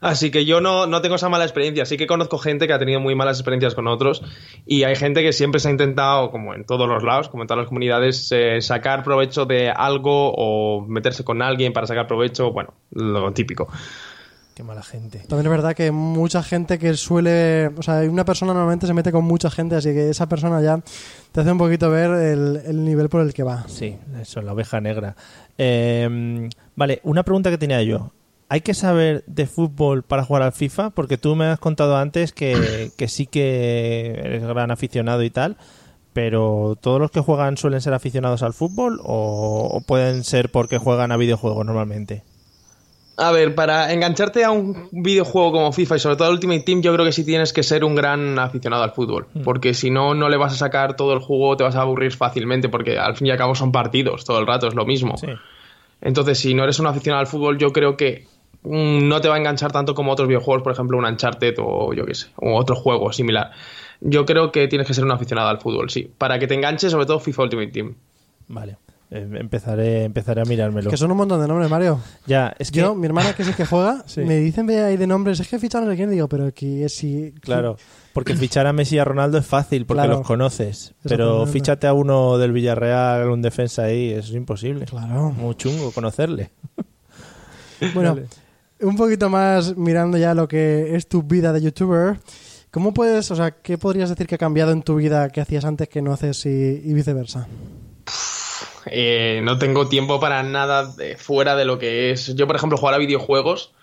Así 0.01 0.31
que 0.31 0.45
yo 0.45 0.61
no, 0.61 0.87
no 0.87 1.01
tengo 1.01 1.15
esa 1.15 1.29
mala 1.29 1.45
experiencia. 1.45 1.85
Sí 1.85 1.97
que 1.97 2.07
conozco 2.07 2.37
gente 2.37 2.67
que 2.67 2.73
ha 2.73 2.79
tenido 2.79 2.99
muy 2.99 3.15
malas 3.15 3.39
experiencias 3.39 3.75
con 3.75 3.87
otros 3.87 4.21
y 4.65 4.83
hay 4.83 4.95
gente 4.95 5.21
que 5.21 5.33
siempre 5.33 5.59
se 5.59 5.69
ha 5.69 5.71
intentado, 5.71 6.31
como 6.31 6.53
en 6.53 6.65
todos 6.65 6.87
los 6.87 7.03
lados, 7.03 7.29
como 7.29 7.43
en 7.43 7.47
todas 7.47 7.63
las 7.63 7.67
comunidades, 7.67 8.31
eh, 8.31 8.61
sacar 8.61 9.03
provecho 9.03 9.45
de 9.45 9.69
algo 9.69 10.33
o 10.35 10.85
meterse 10.85 11.23
con 11.23 11.41
alguien 11.41 11.73
para 11.73 11.87
sacar 11.87 12.07
provecho, 12.07 12.51
bueno, 12.51 12.73
lo 12.91 13.31
típico. 13.33 13.67
Qué 14.55 14.63
mala 14.63 14.83
gente. 14.83 15.19
También 15.27 15.47
es 15.47 15.51
verdad 15.51 15.75
que 15.75 15.91
mucha 15.91 16.41
gente 16.41 16.79
que 16.79 16.93
suele. 16.93 17.67
O 17.75 17.83
sea, 17.83 18.09
una 18.09 18.23
persona 18.23 18.53
normalmente 18.53 18.87
se 18.87 18.93
mete 18.93 19.11
con 19.11 19.25
mucha 19.25 19.51
gente, 19.51 19.75
así 19.75 19.89
que 19.89 20.09
esa 20.09 20.29
persona 20.29 20.61
ya 20.61 20.79
te 21.33 21.41
hace 21.41 21.51
un 21.51 21.57
poquito 21.57 21.89
ver 21.89 22.11
el, 22.11 22.85
nivel 22.85 23.09
por 23.09 23.19
el 23.19 23.33
que 23.33 23.43
va. 23.43 23.65
Sí, 23.67 23.97
eso, 24.21 24.41
la 24.41 24.53
oveja 24.53 24.79
negra. 24.79 25.13
Eh, 25.57 26.49
vale, 26.73 27.01
una 27.03 27.23
pregunta 27.23 27.49
que 27.49 27.57
tenía 27.57 27.83
yo. 27.83 28.13
¿Hay 28.47 28.61
que 28.61 28.75
saber 28.75 29.23
de 29.25 29.47
fútbol 29.47 30.03
para 30.03 30.23
jugar 30.23 30.43
al 30.43 30.51
FIFA? 30.51 30.91
Porque 30.91 31.17
tú 31.17 31.35
me 31.35 31.45
has 31.45 31.59
contado 31.59 31.97
antes 31.97 32.31
que, 32.33 32.91
sí 33.07 33.25
que 33.25 34.11
eres 34.23 34.43
gran 34.43 34.71
aficionado 34.71 35.23
y 35.23 35.29
tal, 35.29 35.57
pero 36.13 36.77
¿todos 36.79 36.99
los 36.99 37.11
que 37.11 37.21
juegan 37.21 37.57
suelen 37.57 37.81
ser 37.81 37.93
aficionados 37.93 38.43
al 38.43 38.53
fútbol 38.53 38.99
o, 39.03 39.81
pueden 39.87 40.23
ser 40.23 40.51
porque 40.51 40.77
juegan 40.77 41.11
a 41.11 41.17
videojuegos 41.17 41.65
normalmente? 41.65 42.23
A 43.17 43.31
ver, 43.31 43.55
para 43.55 43.93
engancharte 43.93 44.43
a 44.43 44.51
un 44.51 44.89
videojuego 44.91 45.53
como 45.53 45.71
FIFA 45.71 45.95
y 45.95 45.99
sobre 45.99 46.15
todo 46.17 46.31
Ultimate 46.31 46.59
Team, 46.59 46.81
yo 46.81 46.93
creo 46.93 47.05
que 47.05 47.13
sí 47.13 47.23
tienes 47.23 47.53
que 47.53 47.63
ser 47.63 47.85
un 47.85 47.95
gran 47.95 48.37
aficionado 48.37 48.83
al 48.83 48.91
fútbol. 48.91 49.27
Mm. 49.33 49.43
Porque 49.43 49.73
si 49.73 49.89
no, 49.89 50.13
no 50.13 50.27
le 50.27 50.35
vas 50.35 50.51
a 50.51 50.57
sacar 50.57 50.97
todo 50.97 51.13
el 51.13 51.19
juego, 51.19 51.55
te 51.55 51.63
vas 51.63 51.77
a 51.77 51.81
aburrir 51.81 52.11
fácilmente, 52.11 52.67
porque 52.67 52.99
al 52.99 53.15
fin 53.15 53.27
y 53.27 53.31
al 53.31 53.37
cabo 53.37 53.55
son 53.55 53.71
partidos, 53.71 54.25
todo 54.25 54.37
el 54.39 54.45
rato 54.45 54.67
es 54.67 54.75
lo 54.75 54.85
mismo. 54.85 55.15
Entonces, 56.01 56.39
si 56.39 56.53
no 56.53 56.63
eres 56.63 56.77
un 56.79 56.87
aficionado 56.87 57.21
al 57.21 57.27
fútbol, 57.27 57.57
yo 57.57 57.71
creo 57.71 57.95
que 57.95 58.27
no 58.65 59.21
te 59.21 59.27
va 59.27 59.35
a 59.35 59.37
enganchar 59.37 59.71
tanto 59.71 59.93
como 59.95 60.11
otros 60.11 60.27
videojuegos, 60.27 60.63
por 60.63 60.73
ejemplo, 60.73 60.97
un 60.97 61.05
Uncharted 61.05 61.55
o 61.59 61.93
yo 61.93 62.05
qué 62.05 62.15
sé, 62.15 62.27
o 62.37 62.55
otro 62.55 62.75
juego 62.75 63.11
similar. 63.11 63.51
Yo 64.01 64.25
creo 64.25 64.51
que 64.51 64.67
tienes 64.67 64.87
que 64.87 64.93
ser 64.93 65.03
un 65.03 65.11
aficionado 65.11 65.49
al 65.49 65.59
fútbol, 65.59 65.89
sí, 65.89 66.11
para 66.17 66.39
que 66.39 66.47
te 66.47 66.55
enganche 66.55 66.89
sobre 66.89 67.05
todo 67.05 67.19
FIFA 67.19 67.43
Ultimate 67.43 67.71
Team. 67.71 67.95
Vale. 68.47 68.77
Eh, 69.11 69.27
empezaré, 69.35 70.03
empezaré 70.03 70.41
a 70.41 70.45
mirármelo. 70.45 70.89
que 70.89 70.97
son 70.97 71.11
un 71.11 71.17
montón 71.17 71.39
de 71.39 71.47
nombres, 71.47 71.69
Mario. 71.69 71.99
Ya, 72.25 72.55
es 72.57 72.71
que... 72.71 72.79
Yo, 72.79 72.95
mi 72.95 73.05
hermana, 73.05 73.33
que 73.33 73.43
es 73.43 73.47
el 73.47 73.55
que 73.55 73.65
juega, 73.65 74.03
me 74.17 74.37
dicen 74.37 74.69
ahí 74.69 74.97
de 74.97 75.07
nombres, 75.07 75.39
es 75.39 75.47
que 75.47 75.59
ficharon 75.59 75.89
a 75.89 75.95
quién, 75.95 76.09
digo, 76.09 76.27
pero 76.27 76.47
aquí 76.47 76.83
es 76.83 76.95
si... 76.95 77.31
Claro, 77.39 77.77
porque 78.13 78.33
fichar 78.33 78.65
a 78.65 78.71
Messi 78.71 78.95
y 78.95 78.99
a 78.99 79.03
Ronaldo 79.03 79.37
es 79.37 79.45
fácil, 79.45 79.85
porque 79.85 80.07
los 80.07 80.25
conoces. 80.25 80.93
Pero 81.03 81.45
fíchate 81.45 81.85
a 81.85 81.93
uno 81.93 82.37
del 82.37 82.53
Villarreal, 82.53 83.29
un 83.29 83.41
defensa 83.41 83.83
ahí, 83.83 84.11
eso 84.11 84.29
es 84.29 84.35
imposible. 84.35 84.85
Claro. 84.85 85.31
Muy 85.31 85.53
chungo 85.55 85.91
conocerle. 85.91 86.51
Bueno, 87.93 88.17
un 88.85 88.95
poquito 88.95 89.29
más 89.29 89.75
mirando 89.77 90.17
ya 90.17 90.33
lo 90.33 90.47
que 90.47 90.95
es 90.95 91.07
tu 91.07 91.23
vida 91.23 91.51
de 91.51 91.61
youtuber, 91.61 92.17
¿cómo 92.71 92.93
puedes, 92.93 93.31
o 93.31 93.35
sea, 93.35 93.51
qué 93.51 93.77
podrías 93.77 94.09
decir 94.09 94.27
que 94.27 94.35
ha 94.35 94.39
cambiado 94.39 94.71
en 94.71 94.83
tu 94.83 94.95
vida 94.95 95.29
que 95.29 95.41
hacías 95.41 95.65
antes 95.65 95.89
que 95.89 96.01
no 96.01 96.13
haces 96.13 96.45
y, 96.45 96.93
viceversa? 96.93 97.47
Eh, 98.87 99.41
no 99.43 99.57
tengo 99.57 99.87
tiempo 99.87 100.19
para 100.19 100.43
nada 100.43 100.93
fuera 101.17 101.55
de 101.55 101.65
lo 101.65 101.79
que 101.79 102.11
es. 102.11 102.35
Yo, 102.35 102.45
por 102.45 102.55
ejemplo, 102.55 102.77
jugar 102.77 102.93
a 102.93 102.99
videojuegos, 102.99 103.73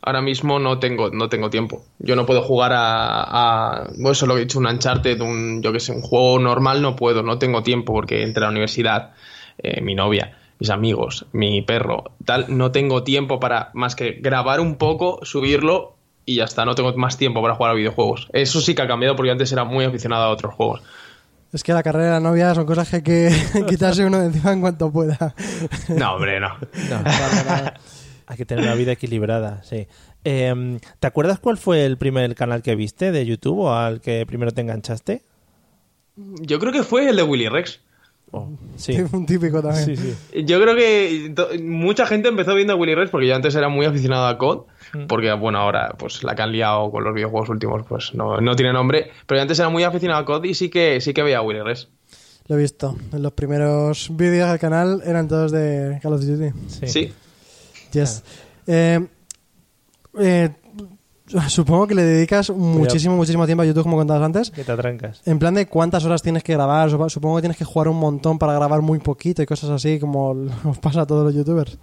ahora 0.00 0.22
mismo 0.22 0.60
no 0.60 0.78
tengo, 0.78 1.10
no 1.10 1.28
tengo 1.28 1.50
tiempo. 1.50 1.84
Yo 1.98 2.14
no 2.14 2.24
puedo 2.24 2.42
jugar 2.42 2.72
a, 2.74 3.88
bueno, 3.96 4.12
eso 4.12 4.26
lo 4.26 4.36
he 4.36 4.40
dicho, 4.40 4.60
un 4.60 4.66
Uncharted, 4.66 5.20
un, 5.20 5.60
yo 5.60 5.72
que 5.72 5.80
sé, 5.80 5.90
un 5.90 6.02
juego 6.02 6.38
normal, 6.38 6.80
no 6.82 6.94
puedo, 6.94 7.24
no 7.24 7.38
tengo 7.38 7.64
tiempo 7.64 7.92
porque 7.92 8.22
entre 8.22 8.42
la 8.42 8.50
universidad, 8.50 9.14
eh, 9.58 9.80
mi 9.80 9.96
novia 9.96 10.38
mis 10.58 10.70
amigos, 10.70 11.26
mi 11.32 11.62
perro, 11.62 12.04
tal, 12.24 12.46
no 12.48 12.72
tengo 12.72 13.02
tiempo 13.02 13.40
para 13.40 13.70
más 13.74 13.96
que 13.96 14.12
grabar 14.12 14.60
un 14.60 14.76
poco, 14.76 15.20
subirlo 15.22 15.96
y 16.26 16.36
ya 16.36 16.44
está, 16.44 16.64
no 16.64 16.74
tengo 16.74 16.92
más 16.96 17.18
tiempo 17.18 17.42
para 17.42 17.54
jugar 17.54 17.72
a 17.72 17.74
videojuegos. 17.74 18.28
Eso 18.32 18.60
sí 18.60 18.74
que 18.74 18.82
ha 18.82 18.86
cambiado 18.86 19.16
porque 19.16 19.30
antes 19.30 19.52
era 19.52 19.64
muy 19.64 19.84
aficionado 19.84 20.24
a 20.24 20.30
otros 20.30 20.54
juegos. 20.54 20.82
Es 21.52 21.62
que 21.62 21.72
la 21.72 21.82
carrera 21.82 22.06
de 22.06 22.10
la 22.12 22.20
novia 22.20 22.54
son 22.54 22.66
cosas 22.66 22.88
que 22.88 22.96
hay 22.96 23.02
que 23.02 23.30
quitarse 23.68 24.04
uno 24.04 24.18
de 24.18 24.26
encima 24.26 24.52
en 24.52 24.60
cuanto 24.60 24.90
pueda. 24.90 25.34
No, 25.88 26.14
hombre, 26.14 26.40
no. 26.40 26.48
hay 28.26 28.36
que 28.36 28.44
tener 28.44 28.64
una 28.64 28.74
vida 28.74 28.92
equilibrada, 28.92 29.62
sí. 29.62 29.86
Em, 30.24 30.80
¿Te 30.98 31.06
acuerdas 31.06 31.38
cuál 31.38 31.58
fue 31.58 31.84
el 31.84 31.98
primer 31.98 32.34
canal 32.34 32.62
que 32.62 32.74
viste 32.74 33.12
de 33.12 33.26
YouTube 33.26 33.60
o 33.60 33.74
al 33.74 34.00
que 34.00 34.24
primero 34.26 34.50
te 34.50 34.62
enganchaste? 34.62 35.22
Yo 36.16 36.58
creo 36.58 36.72
que 36.72 36.82
fue 36.82 37.08
el 37.08 37.16
de 37.16 37.22
Willy 37.22 37.48
Rex. 37.48 37.80
Oh, 38.36 38.48
sí. 38.76 38.96
Un 39.12 39.26
típico 39.26 39.62
también. 39.62 39.96
Yo 40.44 40.60
creo 40.60 40.74
que 40.74 41.60
mucha 41.62 42.04
gente 42.04 42.28
empezó 42.28 42.52
viendo 42.56 42.72
a 42.72 42.76
Willy 42.76 42.96
Rex 42.96 43.10
porque 43.10 43.28
yo 43.28 43.36
antes 43.36 43.54
era 43.54 43.68
muy 43.68 43.86
aficionado 43.86 44.26
a 44.26 44.36
COD. 44.36 44.64
Mm. 44.92 45.06
Porque, 45.06 45.32
bueno, 45.34 45.58
ahora, 45.58 45.94
pues 45.96 46.24
la 46.24 46.34
que 46.34 46.42
han 46.42 46.50
liado 46.50 46.90
con 46.90 47.04
los 47.04 47.14
videojuegos 47.14 47.48
últimos, 47.48 47.86
pues 47.88 48.12
no, 48.14 48.40
no 48.40 48.56
tiene 48.56 48.72
nombre. 48.72 49.12
Pero 49.26 49.38
yo 49.38 49.42
antes 49.42 49.58
era 49.60 49.68
muy 49.68 49.84
aficionado 49.84 50.20
a 50.20 50.24
COD 50.24 50.44
y 50.46 50.54
sí 50.54 50.68
que, 50.68 51.00
sí 51.00 51.14
que 51.14 51.22
veía 51.22 51.38
a 51.38 51.42
Willy 51.42 51.60
Rex. 51.60 51.88
Lo 52.48 52.56
he 52.56 52.58
visto. 52.58 52.96
En 53.12 53.22
los 53.22 53.32
primeros 53.32 54.08
vídeos 54.16 54.50
del 54.50 54.58
canal 54.58 55.00
eran 55.06 55.28
todos 55.28 55.52
de 55.52 56.00
Call 56.02 56.14
of 56.14 56.22
Duty. 56.22 56.50
Sí. 56.66 56.86
Sí. 56.88 57.12
Yes. 57.92 58.24
Eh, 58.66 59.06
eh, 60.18 60.50
supongo 61.48 61.86
que 61.86 61.94
le 61.94 62.02
dedicas 62.02 62.50
muchísimo, 62.50 63.16
muchísimo 63.16 63.46
tiempo 63.46 63.62
a 63.62 63.66
YouTube, 63.66 63.82
como 63.84 63.96
contabas 63.96 64.22
antes. 64.22 64.50
Que 64.50 64.64
te 64.64 64.72
atrancas. 64.72 65.20
En 65.26 65.38
plan 65.38 65.54
de 65.54 65.66
cuántas 65.66 66.04
horas 66.04 66.22
tienes 66.22 66.42
que 66.42 66.52
grabar. 66.54 66.90
Sup- 66.90 67.08
Supongo 67.10 67.36
que 67.36 67.42
tienes 67.42 67.56
que 67.58 67.64
jugar 67.64 67.88
un 67.88 67.96
montón 67.98 68.38
para 68.38 68.52
grabar 68.54 68.80
muy 68.82 68.98
poquito 68.98 69.42
y 69.42 69.46
cosas 69.46 69.70
así, 69.70 69.98
como 69.98 70.30
os 70.64 70.78
pasa 70.78 71.02
a 71.02 71.06
todos 71.06 71.24
los 71.24 71.34
youtubers. 71.34 71.78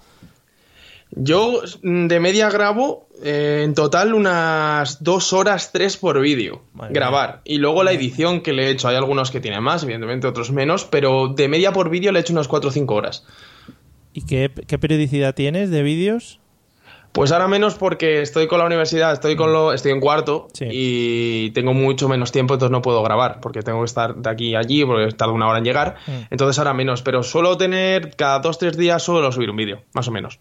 Yo 1.13 1.61
mm, 1.83 2.07
de 2.07 2.19
media 2.21 2.49
grabo 2.49 3.07
eh, 3.21 3.63
en 3.65 3.73
total 3.73 4.13
unas 4.13 5.03
dos 5.03 5.33
horas, 5.33 5.71
tres 5.73 5.97
por 5.97 6.19
vídeo. 6.21 6.61
Grabar. 6.89 7.41
Y 7.43 7.57
luego 7.57 7.83
la 7.83 7.91
edición 7.91 8.41
que 8.41 8.53
le 8.53 8.67
he 8.67 8.69
hecho. 8.71 8.87
Hay 8.87 8.95
algunos 8.95 9.29
que 9.31 9.41
tienen 9.41 9.61
más, 9.61 9.83
evidentemente, 9.83 10.27
otros 10.27 10.51
menos. 10.51 10.85
Pero 10.85 11.27
de 11.29 11.47
media 11.49 11.73
por 11.73 11.89
vídeo 11.89 12.11
le 12.11 12.19
he 12.19 12.21
hecho 12.21 12.33
unas 12.33 12.47
cuatro 12.47 12.69
o 12.69 12.73
cinco 12.73 12.95
horas. 12.95 13.25
¿Y 14.13 14.21
qué, 14.25 14.51
qué 14.67 14.77
periodicidad 14.79 15.35
tienes 15.35 15.69
de 15.69 15.83
vídeos? 15.83 16.40
Pues 17.11 17.31
ahora 17.33 17.47
menos 17.47 17.75
porque 17.75 18.21
estoy 18.21 18.47
con 18.47 18.59
la 18.59 18.65
universidad, 18.65 19.11
estoy 19.11 19.35
con 19.35 19.51
lo, 19.51 19.73
estoy 19.73 19.91
en 19.91 19.99
cuarto 19.99 20.47
Sí. 20.53 20.65
y 20.71 21.51
tengo 21.51 21.73
mucho 21.73 22.07
menos 22.07 22.31
tiempo, 22.31 22.53
entonces 22.53 22.71
no 22.71 22.81
puedo 22.81 23.03
grabar, 23.03 23.39
porque 23.41 23.61
tengo 23.61 23.79
que 23.79 23.85
estar 23.85 24.15
de 24.15 24.29
aquí 24.29 24.55
a 24.55 24.59
allí, 24.59 24.85
porque 24.85 25.11
tarda 25.13 25.33
una 25.33 25.47
hora 25.49 25.57
en 25.57 25.65
llegar. 25.65 25.97
Mm. 26.07 26.11
Entonces 26.31 26.57
ahora 26.59 26.73
menos, 26.73 27.01
pero 27.01 27.21
suelo 27.23 27.57
tener 27.57 28.15
cada 28.15 28.39
dos 28.39 28.57
tres 28.57 28.77
días 28.77 29.03
suelo 29.03 29.29
subir 29.31 29.49
un 29.49 29.57
vídeo, 29.57 29.81
más 29.93 30.07
o 30.07 30.11
menos. 30.11 30.39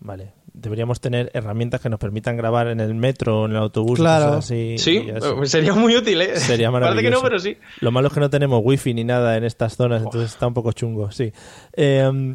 Vale. 0.00 0.32
Deberíamos 0.52 1.00
tener 1.00 1.30
herramientas 1.34 1.80
que 1.80 1.88
nos 1.88 2.00
permitan 2.00 2.36
grabar 2.36 2.66
en 2.66 2.80
el 2.80 2.92
metro 2.94 3.42
o 3.42 3.44
en 3.46 3.52
el 3.52 3.58
autobús. 3.58 3.96
Claro. 4.00 4.26
cosas 4.26 4.46
así, 4.46 4.76
Sí, 4.78 5.06
eh, 5.08 5.46
sería 5.46 5.72
muy 5.72 5.94
útil, 5.96 6.20
¿eh? 6.20 6.36
Sería 6.36 6.72
maravilloso. 6.72 6.96
Parece 6.96 7.08
que 7.08 7.14
no, 7.14 7.22
pero 7.22 7.38
sí. 7.38 7.56
Lo 7.80 7.92
malo 7.92 8.08
es 8.08 8.14
que 8.14 8.18
no 8.18 8.28
tenemos 8.28 8.60
wifi 8.64 8.92
ni 8.92 9.04
nada 9.04 9.36
en 9.36 9.44
estas 9.44 9.76
zonas, 9.76 10.02
entonces 10.02 10.32
está 10.32 10.48
un 10.48 10.54
poco 10.54 10.72
chungo, 10.72 11.12
sí. 11.12 11.32
Eh, 11.76 12.34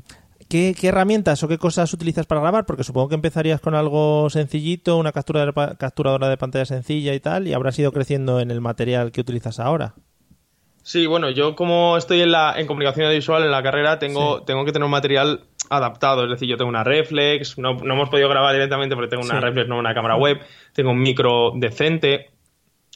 ¿qué, 0.54 0.76
qué 0.80 0.90
herramientas 0.90 1.42
o 1.42 1.48
qué 1.48 1.58
cosas 1.58 1.92
utilizas 1.94 2.28
para 2.28 2.42
grabar? 2.42 2.68
Porque 2.68 2.84
supongo 2.84 3.10
que 3.10 3.16
empezarías 3.16 3.60
con 3.60 3.74
algo 3.74 4.30
sencillito, 4.30 4.98
una 4.98 5.12
captura 5.12 5.44
de 5.48 5.52
capturadora 5.78 6.30
de 6.30 6.38
pantalla 6.38 6.66
sencilla 6.66 7.16
y 7.16 7.20
tal, 7.20 7.48
y 7.48 7.54
habrás 7.54 7.80
ido 7.80 7.92
creciendo 7.92 8.40
en 8.40 8.52
el 8.52 8.62
material 8.62 9.12
que 9.12 9.22
utilizas 9.22 9.60
ahora. 9.60 9.96
Sí, 10.84 11.08
bueno, 11.08 11.32
yo 11.32 11.56
como 11.56 11.98
estoy 11.98 12.22
en 12.22 12.32
la 12.32 12.54
en 12.60 12.68
comunicación 12.68 13.08
audiovisual 13.08 13.44
en 13.44 13.50
la 13.50 13.64
carrera, 13.64 13.98
tengo, 13.98 14.44
tengo 14.44 14.64
que 14.64 14.72
tener 14.72 14.86
un 14.86 14.92
material 14.92 15.46
adaptado. 15.72 16.24
Es 16.26 16.30
decir, 16.30 16.48
yo 16.48 16.58
tengo 16.58 16.70
una 16.70 16.84
reflex, 16.84 17.58
no, 17.58 17.74
no 17.74 17.94
hemos 17.96 18.10
podido 18.10 18.30
grabar 18.30 18.54
directamente 18.54 18.94
porque 18.96 19.10
tengo 19.10 19.24
una 19.24 19.40
Sí. 19.40 19.46
reflex, 19.46 19.68
no 19.68 19.80
una 19.80 19.96
cámara 19.96 20.18
web, 20.18 20.40
tengo 20.74 20.92
un 20.92 21.00
micro 21.00 21.52
decente, 21.56 22.30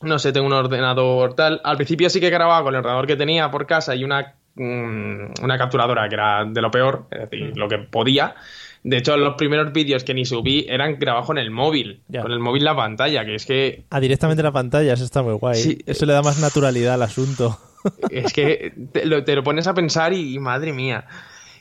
no 0.04 0.20
sé, 0.20 0.32
tengo 0.32 0.46
un 0.46 0.54
ordenador 0.54 1.34
tal. 1.34 1.60
Al 1.64 1.78
principio 1.78 2.10
sí 2.12 2.20
que 2.20 2.30
grababa 2.30 2.62
con 2.64 2.76
el 2.76 2.80
ordenador 2.80 3.08
que 3.08 3.16
tenía 3.16 3.50
por 3.50 3.66
casa 3.66 3.96
y 3.96 4.04
una, 4.04 4.36
una 4.58 5.58
capturadora 5.58 6.08
que 6.10 6.16
era 6.16 6.46
de 6.46 6.62
lo 6.62 6.72
peor, 6.72 7.06
es 7.12 7.30
decir, 7.30 7.54
lo 7.58 7.68
que 7.68 7.78
podía. 7.78 8.36
De 8.84 8.98
hecho, 8.98 9.18
los 9.18 9.36
primeros 9.36 9.74
vídeos 9.74 10.04
que 10.04 10.14
ni 10.14 10.24
subí 10.26 10.66
eran 10.70 10.98
grabados 11.00 11.28
con 11.28 11.38
el 11.38 11.52
móvil, 11.52 12.02
Ya. 12.08 12.22
con 12.22 12.32
el 12.32 12.40
móvil 12.40 12.64
la 12.64 12.76
pantalla, 12.76 13.26
que 13.26 13.36
es 13.36 13.46
que 13.46 13.84
Ah, 13.90 14.00
directamente 14.00 14.42
la 14.44 14.52
pantalla, 14.52 14.94
eso 14.94 15.04
está 15.04 15.22
muy 15.24 15.34
guay. 15.34 15.56
Sí. 15.56 15.78
Eso 15.86 16.06
le 16.06 16.14
da 16.14 16.22
más 16.22 16.40
naturalidad 16.40 16.94
al 16.94 17.02
asunto. 17.04 17.60
Es 18.10 18.34
que 18.34 18.74
te 18.92 19.06
lo, 19.06 19.24
te 19.24 19.36
lo 19.36 19.44
pones 19.44 19.66
a 19.68 19.74
pensar 19.74 20.12
y, 20.14 20.36
y 20.36 20.40
madre 20.40 20.74
mía. 20.74 21.06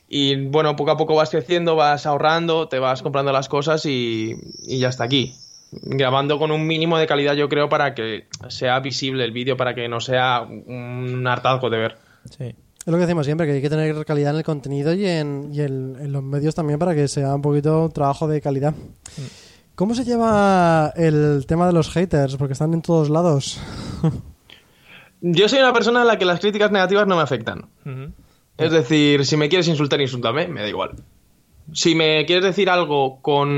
Y 0.09 0.37
bueno, 0.47 0.75
poco 0.77 0.91
a 0.93 0.97
poco 0.97 1.15
vas 1.15 1.31
creciendo, 1.31 1.77
vas 1.77 2.07
ahorrando, 2.07 2.69
te 2.69 2.79
vas 2.79 3.03
comprando 3.03 3.33
las 3.33 3.49
cosas 3.49 3.85
y, 3.87 4.35
y 4.67 4.79
ya 4.79 4.89
está 4.89 5.05
aquí. 5.05 5.35
Grabando 5.73 6.39
con 6.39 6.51
un 6.53 6.67
mínimo 6.67 6.97
de 6.99 7.07
calidad, 7.07 7.35
yo 7.35 7.49
creo, 7.49 7.69
para 7.69 7.95
que 7.95 8.27
sea 8.49 8.79
visible 8.81 9.25
el 9.25 9.33
vídeo, 9.33 9.57
para 9.57 9.75
que 9.75 9.89
no 9.89 10.01
sea 10.01 10.43
un 10.43 11.25
hartazgo 11.27 11.71
de 11.71 11.79
ver. 11.79 11.97
Sí. 12.37 12.55
Es 12.87 12.93
lo 12.93 12.99
que 12.99 13.05
decimos 13.07 13.27
siempre, 13.27 13.47
que 13.47 13.53
hay 13.55 13.61
que 13.63 13.69
tener 13.69 14.05
calidad 14.05 14.31
en 14.31 14.37
el 14.39 14.45
contenido 14.45 14.95
y 14.95 15.05
en, 15.07 15.51
y 15.53 15.61
en- 15.61 15.97
en 16.01 16.13
los 16.13 16.23
medios 16.23 16.55
también 16.55 16.79
para 16.79 16.95
que 16.95 17.09
sea 17.09 17.35
un 17.35 17.43
poquito 17.43 17.89
trabajo 17.91 18.29
de 18.29 18.41
calidad. 18.41 18.75
¿Cómo 19.75 19.95
se 19.95 20.05
lleva 20.05 20.93
el 20.97 21.45
tema 21.47 21.67
de 21.67 21.73
los 21.73 21.91
haters? 21.91 22.37
Porque 22.37 22.53
están 22.53 22.73
en 22.75 22.83
todos 22.83 23.11
lados. 23.11 23.61
Yo 25.21 25.49
soy 25.49 25.59
una 25.59 25.73
persona 25.73 26.03
a 26.03 26.05
la 26.05 26.17
que 26.19 26.25
las 26.25 26.39
críticas 26.41 26.71
negativas 26.71 27.07
no 27.09 27.17
me 27.17 27.23
afectan. 27.23 27.67
Es 28.57 28.71
decir, 28.71 29.27
si 29.27 29.37
me 29.37 29.49
quieres 29.49 29.67
insultar, 29.69 30.01
insúltame, 30.01 30.47
me 30.49 30.63
da 30.63 30.69
igual. 30.69 30.93
Si 31.73 31.95
me 31.97 32.25
quieres 32.25 32.45
decir 32.45 32.71
algo 32.71 33.21
con, 33.21 33.49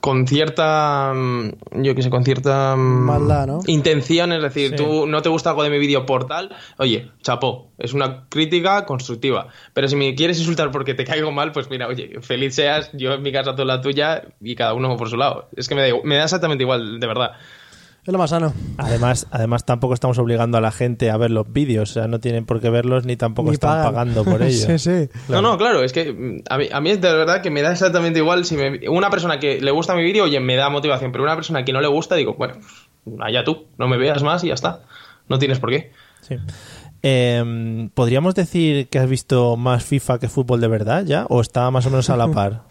con 0.00 0.26
cierta, 0.26 1.12
mm, 1.14 1.82
yo 1.82 1.94
qué 1.94 2.02
sé, 2.02 2.10
con 2.10 2.24
cierta 2.24 2.74
mm, 2.76 2.80
Maldad, 3.06 3.46
¿no? 3.46 3.60
intención, 3.66 4.32
es 4.32 4.42
decir, 4.42 4.70
Sí. 4.70 4.76
tú 4.76 5.06
no 5.06 5.22
te 5.22 5.28
gusta 5.28 5.50
algo 5.50 5.62
de 5.62 5.70
mi 5.70 5.78
vídeo 5.78 6.06
por 6.06 6.26
tal, 6.26 6.50
oye, 6.78 7.10
chapó, 7.22 7.70
es 7.78 7.92
una 7.94 8.26
crítica 8.28 8.84
constructiva. 8.86 9.48
Pero 9.74 9.88
si 9.88 9.96
me 9.96 10.14
quieres 10.14 10.38
insultar 10.38 10.70
porque 10.70 10.94
te 10.94 11.04
caigo 11.04 11.30
mal, 11.32 11.52
pues 11.52 11.68
mira, 11.70 11.86
oye, 11.88 12.18
feliz 12.20 12.54
seas, 12.54 12.90
yo 12.92 13.12
en 13.14 13.22
mi 13.22 13.32
casa 13.32 13.54
tú 13.54 13.64
la 13.64 13.80
tuya 13.80 14.22
y 14.40 14.54
cada 14.54 14.74
uno 14.74 14.96
por 14.96 15.08
su 15.08 15.16
lado. 15.16 15.48
Es 15.56 15.68
que 15.68 15.74
me 15.74 15.82
da, 15.82 15.88
igual- 15.88 16.04
me 16.04 16.16
da 16.16 16.24
exactamente 16.24 16.62
igual, 16.64 17.00
de 17.00 17.06
verdad. 17.06 17.32
Es 18.06 18.12
lo 18.12 18.18
más 18.18 18.30
sano. 18.30 18.52
Además, 18.78 19.26
además 19.30 19.66
tampoco 19.66 19.92
estamos 19.94 20.18
obligando 20.18 20.56
a 20.56 20.60
la 20.62 20.70
gente 20.72 21.10
a 21.10 21.16
ver 21.18 21.30
los 21.30 21.52
vídeos, 21.52 21.90
o 21.90 21.92
sea, 21.94 22.08
no 22.08 22.18
tienen 22.18 22.46
por 22.46 22.60
qué 22.60 22.70
verlos 22.70 23.04
ni 23.04 23.16
tampoco 23.16 23.50
Ni 23.50 23.54
están 23.54 23.70
pagan. 23.70 23.92
pagando 23.92 24.24
por 24.24 24.42
ello. 24.42 24.66
sí, 24.66 24.78
sí. 24.78 25.08
No, 25.28 25.42
no, 25.42 25.58
claro, 25.58 25.82
es 25.84 25.92
que 25.92 26.12
mm, 26.12 26.42
a 26.48 26.56
mí, 26.58 26.68
a 26.72 26.80
mí 26.80 26.90
es 26.90 27.00
de 27.00 27.12
verdad 27.12 27.42
que 27.42 27.50
me 27.50 27.60
da 27.62 27.72
exactamente 27.72 28.18
igual 28.18 28.44
si 28.46 28.56
me- 28.56 28.88
una 28.88 29.10
persona 29.10 29.38
que 29.38 29.60
le 29.60 29.70
gusta 29.70 29.94
mi 29.94 30.02
vídeo, 30.02 30.24
oye, 30.24 30.40
me 30.40 30.56
da 30.56 30.70
motivación, 30.70 31.12
pero 31.12 31.24
una 31.24 31.34
persona 31.36 31.64
que 31.64 31.72
no 31.74 31.80
le 31.82 31.88
gusta, 31.88 32.14
digo, 32.14 32.34
bueno, 32.34 32.54
allá 33.20 33.44
tú, 33.44 33.66
no 33.76 33.86
me 33.86 33.98
veas 33.98 34.22
más 34.22 34.42
y 34.44 34.48
ya 34.48 34.54
está. 34.54 34.80
No 35.28 35.38
tienes 35.38 35.58
por 35.60 35.70
qué. 35.70 35.92
Sí. 36.22 36.36
Eh, 37.02 37.88
¿Podríamos 37.94 38.34
decir 38.34 38.88
que 38.88 38.98
has 38.98 39.08
visto 39.08 39.56
más 39.56 39.84
FIFA 39.84 40.18
que 40.18 40.28
fútbol 40.28 40.60
de 40.60 40.68
verdad 40.68 41.04
ya? 41.04 41.26
¿O 41.28 41.40
está 41.40 41.70
más 41.70 41.86
o 41.86 41.90
menos 41.90 42.10
a 42.10 42.16
la 42.16 42.28
par? 42.32 42.62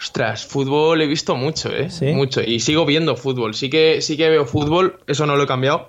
Ostras, 0.00 0.46
fútbol 0.46 1.02
he 1.02 1.06
visto 1.06 1.36
mucho, 1.36 1.68
¿eh? 1.70 1.90
¿Sí? 1.90 2.06
Mucho. 2.06 2.40
Y 2.40 2.60
sigo 2.60 2.86
viendo 2.86 3.16
fútbol. 3.16 3.54
Sí 3.54 3.68
que, 3.68 4.00
sí 4.00 4.16
que 4.16 4.30
veo 4.30 4.46
fútbol, 4.46 4.98
eso 5.06 5.26
no 5.26 5.36
lo 5.36 5.42
he 5.42 5.46
cambiado. 5.46 5.88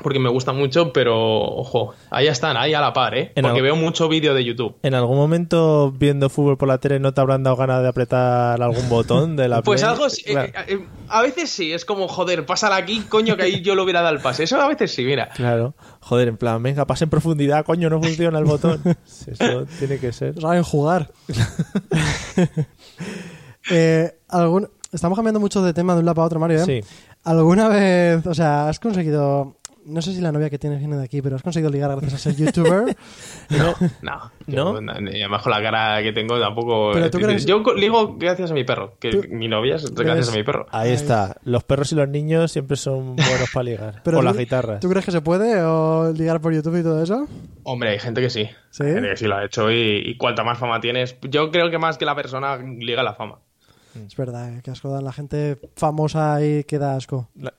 Porque 0.00 0.20
me 0.20 0.28
gusta 0.28 0.52
mucho, 0.52 0.92
pero 0.92 1.16
ojo, 1.16 1.92
ahí 2.10 2.28
están, 2.28 2.56
ahí 2.56 2.72
a 2.72 2.80
la 2.80 2.92
par, 2.92 3.18
¿eh? 3.18 3.32
En 3.34 3.42
Porque 3.42 3.60
veo 3.62 3.74
mucho 3.74 4.08
vídeo 4.08 4.32
de 4.32 4.44
YouTube. 4.44 4.76
¿En 4.84 4.94
algún 4.94 5.16
momento 5.16 5.90
viendo 5.90 6.28
fútbol 6.30 6.56
por 6.56 6.68
la 6.68 6.78
tele 6.78 7.00
no 7.00 7.12
te 7.12 7.20
habrán 7.20 7.42
dado 7.42 7.56
ganas 7.56 7.82
de 7.82 7.88
apretar 7.88 8.62
algún 8.62 8.88
botón 8.88 9.34
de 9.34 9.48
la 9.48 9.60
Pues 9.62 9.80
Play? 9.80 9.92
algo 9.92 10.08
sí, 10.08 10.22
Claro. 10.22 10.46
eh, 10.46 10.64
eh, 10.68 10.86
a 11.08 11.22
veces 11.22 11.50
sí, 11.50 11.72
es 11.72 11.84
como, 11.84 12.06
joder, 12.06 12.46
pásala 12.46 12.76
aquí, 12.76 13.00
coño, 13.08 13.36
que 13.36 13.42
ahí 13.42 13.60
yo 13.60 13.74
lo 13.74 13.82
hubiera 13.82 14.02
dado 14.02 14.14
el 14.14 14.20
pase. 14.22 14.44
Eso 14.44 14.60
a 14.60 14.68
veces 14.68 14.92
sí, 14.94 15.02
mira. 15.04 15.30
Claro. 15.34 15.74
Joder, 15.98 16.28
en 16.28 16.36
plan, 16.36 16.62
venga, 16.62 16.86
pasa 16.86 17.02
en 17.04 17.10
profundidad, 17.10 17.64
coño, 17.64 17.90
no 17.90 18.00
funciona 18.00 18.38
el 18.38 18.44
botón. 18.44 18.80
Eso 19.26 19.66
tiene 19.80 19.98
que 19.98 20.12
ser. 20.12 20.40
Saben 20.40 20.62
jugar. 20.62 21.10
Eh, 23.70 24.12
algún... 24.28 24.68
Estamos 24.92 25.16
cambiando 25.16 25.40
mucho 25.40 25.62
de 25.62 25.74
tema 25.74 25.92
de 25.94 26.00
un 26.00 26.06
lado 26.06 26.14
para 26.16 26.26
otro, 26.26 26.40
Mario. 26.40 26.58
¿eh? 26.62 26.64
Sí. 26.64 26.80
¿Alguna 27.24 27.68
vez, 27.68 28.26
o 28.26 28.34
sea, 28.34 28.68
has 28.68 28.80
conseguido... 28.80 29.54
No 29.84 30.02
sé 30.02 30.12
si 30.12 30.20
la 30.20 30.32
novia 30.32 30.50
que 30.50 30.58
tienes 30.58 30.80
viene 30.80 30.98
de 30.98 31.04
aquí, 31.04 31.22
pero 31.22 31.36
has 31.36 31.42
conseguido 31.42 31.70
ligar 31.70 31.90
gracias 31.90 32.12
a 32.14 32.18
ser 32.18 32.36
youtuber? 32.36 32.94
No, 33.50 33.74
no. 34.02 34.30
¿No? 34.46 34.74
Yo, 34.74 34.80
no, 34.82 34.92
y 35.10 35.20
además 35.22 35.42
con 35.42 35.50
la 35.52 35.62
cara 35.62 36.02
que 36.02 36.12
tengo 36.12 36.38
tampoco... 36.38 36.90
Pero 36.92 37.10
tú 37.10 37.18
crees- 37.18 37.46
Yo 37.46 37.62
ligo 37.74 38.16
gracias 38.18 38.50
a 38.50 38.54
mi 38.54 38.64
perro, 38.64 38.96
que 39.00 39.10
Tú- 39.10 39.22
mi 39.30 39.48
novia 39.48 39.76
es 39.76 39.90
gracias 39.94 40.26
¿Ves? 40.26 40.34
a 40.34 40.36
mi 40.36 40.42
perro. 40.42 40.66
Ahí 40.72 40.90
está. 40.92 41.36
Los 41.44 41.64
perros 41.64 41.90
y 41.92 41.94
los 41.94 42.06
niños 42.08 42.52
siempre 42.52 42.76
son 42.76 43.16
buenos 43.16 43.50
para 43.52 43.64
ligar. 43.64 44.00
Pero 44.04 44.18
o 44.18 44.22
las 44.22 44.36
guitarras. 44.36 44.80
¿Tú 44.80 44.90
crees 44.90 45.06
que 45.06 45.12
se 45.12 45.22
puede 45.22 45.62
o 45.62 46.12
ligar 46.12 46.40
por 46.42 46.52
YouTube 46.54 46.80
y 46.80 46.82
todo 46.82 47.02
eso? 47.02 47.26
Hombre, 47.62 47.90
hay 47.90 47.98
gente 47.98 48.20
que 48.20 48.28
sí. 48.28 48.46
¿Sí? 48.70 48.82
Hay 48.84 48.92
gente 48.92 49.08
que 49.08 49.16
sí 49.16 49.26
lo 49.26 49.36
ha 49.36 49.44
hecho 49.46 49.70
y, 49.70 50.02
y 50.04 50.16
cuanta 50.18 50.44
más 50.44 50.58
fama 50.58 50.80
tienes, 50.80 51.16
yo 51.22 51.50
creo 51.50 51.70
que 51.70 51.78
más 51.78 51.96
que 51.96 52.04
la 52.04 52.14
persona 52.14 52.56
liga 52.58 53.02
la 53.02 53.14
fama. 53.14 53.38
Es 54.06 54.16
verdad, 54.16 54.56
eh, 54.56 54.60
que 54.62 54.70
asco 54.70 54.90
dan 54.90 55.04
la 55.04 55.12
gente 55.12 55.58
famosa 55.76 56.44
y 56.44 56.64
que 56.64 56.78
da 56.78 56.94
asco. 56.96 57.28
La, 57.34 57.52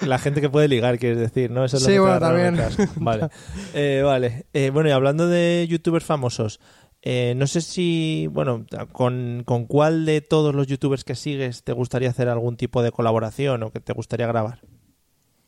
la 0.00 0.18
gente 0.18 0.40
que 0.40 0.48
puede 0.50 0.68
ligar, 0.68 0.98
quieres 0.98 1.18
decir, 1.18 1.50
¿no? 1.50 1.64
Eso 1.64 1.76
es 1.76 1.82
lo 1.82 1.88
Sí, 1.88 1.94
que 1.94 2.00
bueno, 2.00 2.18
también. 2.20 2.56
Vale. 2.96 3.28
Eh, 3.74 4.02
vale. 4.04 4.46
Eh, 4.52 4.70
bueno, 4.70 4.88
y 4.88 4.92
hablando 4.92 5.28
de 5.28 5.66
youtubers 5.68 6.04
famosos, 6.04 6.60
eh, 7.02 7.34
no 7.36 7.46
sé 7.46 7.60
si, 7.60 8.28
bueno, 8.32 8.66
con, 8.92 9.42
con 9.44 9.66
cuál 9.66 10.06
de 10.06 10.20
todos 10.22 10.54
los 10.54 10.66
youtubers 10.66 11.04
que 11.04 11.14
sigues 11.14 11.62
te 11.62 11.72
gustaría 11.72 12.10
hacer 12.10 12.28
algún 12.28 12.56
tipo 12.56 12.82
de 12.82 12.90
colaboración 12.90 13.62
o 13.62 13.70
que 13.70 13.80
te 13.80 13.92
gustaría 13.92 14.26
grabar. 14.26 14.60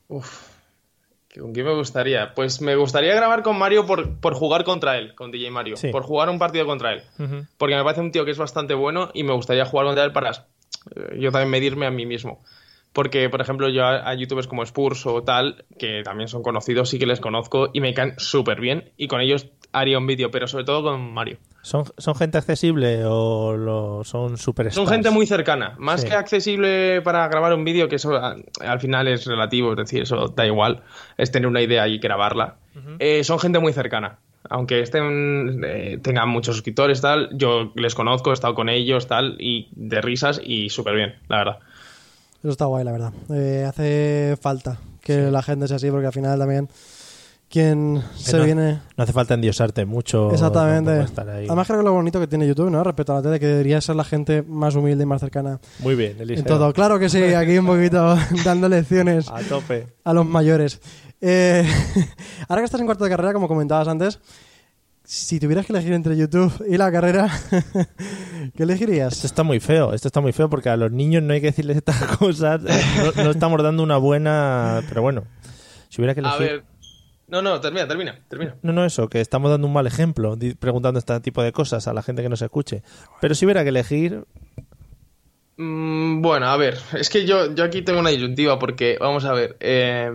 Uf. 0.09 0.58
¿Con 1.35 1.53
quién 1.53 1.67
me 1.67 1.75
gustaría? 1.75 2.35
Pues 2.35 2.61
me 2.63 2.75
gustaría 2.75 3.15
grabar 3.15 3.43
con 3.43 3.59
Mario 3.59 3.85
por, 3.85 4.19
por 4.19 4.35
jugar 4.35 4.65
contra 4.65 4.97
él, 4.97 5.15
con 5.15 5.31
DJ 5.31 5.51
Mario. 5.51 5.77
Sí. 5.77 5.89
Por 5.89 6.03
jugar 6.03 6.31
un 6.31 6.39
partido 6.39 6.65
contra 6.65 6.95
él. 6.95 7.03
Porque 7.59 7.77
me 7.77 7.85
parece 7.85 8.01
un 8.01 8.11
tío 8.11 8.25
que 8.25 8.31
es 8.31 8.39
bastante 8.39 8.75
bueno 8.75 9.11
y 9.13 9.25
me 9.25 9.35
gustaría 9.35 9.67
jugar 9.67 9.87
contra 9.87 10.05
él 10.05 10.13
para 10.13 10.31
eh, 10.31 11.19
yo 11.19 11.31
también 11.31 11.51
medirme 11.51 11.87
a 11.87 11.91
mí 11.91 12.07
mismo. 12.07 12.43
Porque, 12.99 13.31
por 13.31 13.41
ejemplo, 13.41 13.69
yo 13.69 13.87
a, 13.87 14.13
youtubers 14.15 14.49
como 14.49 14.65
Spurs 14.65 15.07
o 15.07 15.23
tal, 15.23 15.65
que 15.79 16.03
también 16.03 16.27
son 16.27 16.43
conocidos, 16.43 16.91
sí 16.91 16.99
que 16.99 17.07
les 17.07 17.21
conozco 17.21 17.71
y 17.73 17.81
me 17.81 17.95
caen 17.95 18.15
súper 18.17 18.61
bien. 18.61 18.91
Y 18.97 19.07
con 19.07 19.21
ellos 19.21 19.47
haría 19.71 19.99
un 19.99 20.09
vídeo, 20.09 20.33
pero 20.33 20.49
sobre 20.49 20.65
todo 20.65 20.83
con 20.83 21.15
Mario. 21.15 21.39
¿Son, 21.63 21.85
son 21.97 22.17
gente 22.17 22.39
accesible 22.39 23.05
o 23.05 23.57
lo, 23.57 24.03
son 24.03 24.37
súper 24.37 24.73
Son 24.73 24.89
gente 24.89 25.11
muy 25.11 25.27
cercana. 25.27 25.77
Más 25.79 26.05
que 26.05 26.13
accesible 26.13 27.01
para 27.03 27.29
grabar 27.29 27.55
un 27.55 27.63
vídeo, 27.63 27.89
que 27.89 27.95
eso 27.95 28.17
al 28.17 28.81
final 28.81 29.07
es 29.07 29.27
relativo, 29.27 29.71
es 29.71 29.77
decir, 29.77 30.03
eso 30.03 30.27
da 30.35 30.45
igual, 30.45 30.83
es 31.19 31.31
tener 31.31 31.47
una 31.47 31.63
idea 31.63 31.87
y 31.87 31.99
grabarla. 31.99 32.57
Eh, 32.99 33.23
son 33.23 33.39
gente 33.39 33.61
muy 33.61 33.73
cercana 33.73 34.19
aunque 34.51 34.81
estén 34.81 35.63
eh, 35.65 35.99
tengan 36.01 36.29
muchos 36.29 36.55
suscriptores 36.55 37.01
tal 37.01 37.29
yo 37.33 37.73
les 37.75 37.95
conozco 37.95 38.31
he 38.31 38.35
estado 38.35 38.55
con 38.55 38.69
ellos 38.69 39.09
tal 39.09 39.37
y 39.41 39.69
de 39.73 40.01
risas 40.01 40.41
y 40.43 40.71
súper 40.71 40.95
bien 40.95 41.17
la 41.29 41.39
verdad 41.39 41.59
eso 42.41 42.51
está 42.51 42.67
guay, 42.67 42.85
la 42.85 42.93
verdad. 42.93 43.13
Eh, 43.31 43.65
hace 43.69 44.37
falta 44.41 44.79
que 45.03 45.31
la 45.31 45.43
gente 45.43 45.67
sea 45.69 45.77
así, 45.77 45.91
porque 45.91 46.07
al 46.07 46.13
final 46.13 46.39
también 46.39 46.69
quien 47.49 48.03
se 48.15 48.39
viene... 48.45 48.81
No 48.97 49.05
hace 49.05 49.13
falta 49.13 49.35
endiosarte 49.35 49.87
mucho. 49.87 50.31
Exactamente. 50.31 51.07
Además 51.17 51.67
creo 51.67 51.81
que 51.81 51.85
lo 51.85 51.93
bonito 51.93 52.21
que 52.21 52.27
tiene 52.27 52.47
YouTube, 52.47 52.71
¿no? 52.71 52.85
Respecto 52.85 53.13
a 53.13 53.17
la 53.17 53.23
tele, 53.23 53.41
que 53.41 53.47
debería 53.47 53.81
ser 53.81 53.97
la 53.97 54.05
gente 54.05 54.43
más 54.43 54.75
humilde 54.75 55.05
y 55.05 55.07
más 55.07 55.21
cercana. 55.21 55.59
Muy 55.79 55.95
bien, 55.95 56.17
Eliseo. 56.21 56.43
En 56.43 56.47
todo. 56.47 56.73
Claro 56.73 56.99
que 56.99 57.09
sí, 57.09 57.23
aquí 57.23 57.57
un 57.59 57.67
poquito 57.67 58.17
dando 58.45 58.69
lecciones. 58.69 59.29
A 59.31 59.41
tope. 59.41 59.87
A 60.05 60.13
los 60.13 60.27
mayores. 60.27 60.81
Eh, 61.21 61.67
ahora 62.49 62.61
que 62.61 62.67
estás 62.67 62.81
en 62.81 62.87
cuarto 62.87 63.05
de 63.05 63.11
carrera, 63.11 63.33
como 63.33 63.49
comentabas 63.49 63.89
antes, 63.89 64.21
si 65.09 65.41
tuvieras 65.41 65.65
que 65.65 65.73
elegir 65.73 65.95
entre 65.95 66.19
YouTube 66.19 66.53
y 66.69 66.77
la 66.77 66.93
carrera, 66.93 67.31
¿qué 68.55 68.63
elegirías? 68.63 69.15
Esto 69.15 69.27
está 69.27 69.43
muy 69.43 69.59
feo, 69.59 69.95
esto 69.95 70.09
está 70.09 70.21
muy 70.21 70.33
feo 70.33 70.51
porque 70.51 70.69
a 70.69 70.77
los 70.77 70.93
niños 70.93 71.23
no 71.23 71.33
hay 71.33 71.41
que 71.41 71.47
decirles 71.47 71.79
estas 71.79 72.17
cosas, 72.19 72.61
no, 73.17 73.31
estamos 73.31 73.63
dando 73.63 73.83
una 73.83 73.97
buena... 73.97 74.83
Pero 74.87 75.01
bueno, 75.01 75.25
si 75.89 76.03
hubiera 76.03 76.13
que 76.13 76.21
elegir... 76.21 76.37
A 76.37 76.53
ver, 76.53 76.65
no, 77.27 77.41
no, 77.41 77.59
termina, 77.59 77.89
termina, 77.89 78.21
termina. 78.29 78.57
No, 78.61 78.75
no, 78.75 78.85
eso, 78.85 79.09
que 79.09 79.23
estamos 79.23 79.51
dando 79.51 79.67
un 79.67 79.73
mal 79.73 79.87
ejemplo 79.87 80.37
preguntando 80.59 80.99
este 80.99 81.19
tipo 81.21 81.43
de 81.43 81.53
cosas 81.53 81.89
a 81.89 81.95
la 81.95 82.03
gente 82.03 82.21
que 82.21 82.29
nos 82.29 82.43
escuche. 82.43 82.83
Pero 83.23 83.35
si 83.35 83.47
hubiera 83.47 83.63
que 83.63 83.71
elegir... 83.71 84.27
Mm, 85.57 86.21
bueno, 86.21 86.49
a 86.49 86.57
ver, 86.59 86.77
es 86.93 87.09
que 87.09 87.25
yo, 87.25 87.55
yo 87.55 87.65
aquí 87.65 87.81
tengo 87.81 88.01
una 88.01 88.11
disyuntiva 88.11 88.59
porque, 88.59 88.99
vamos 89.01 89.25
a 89.25 89.33
ver, 89.33 89.57
eh, 89.61 90.13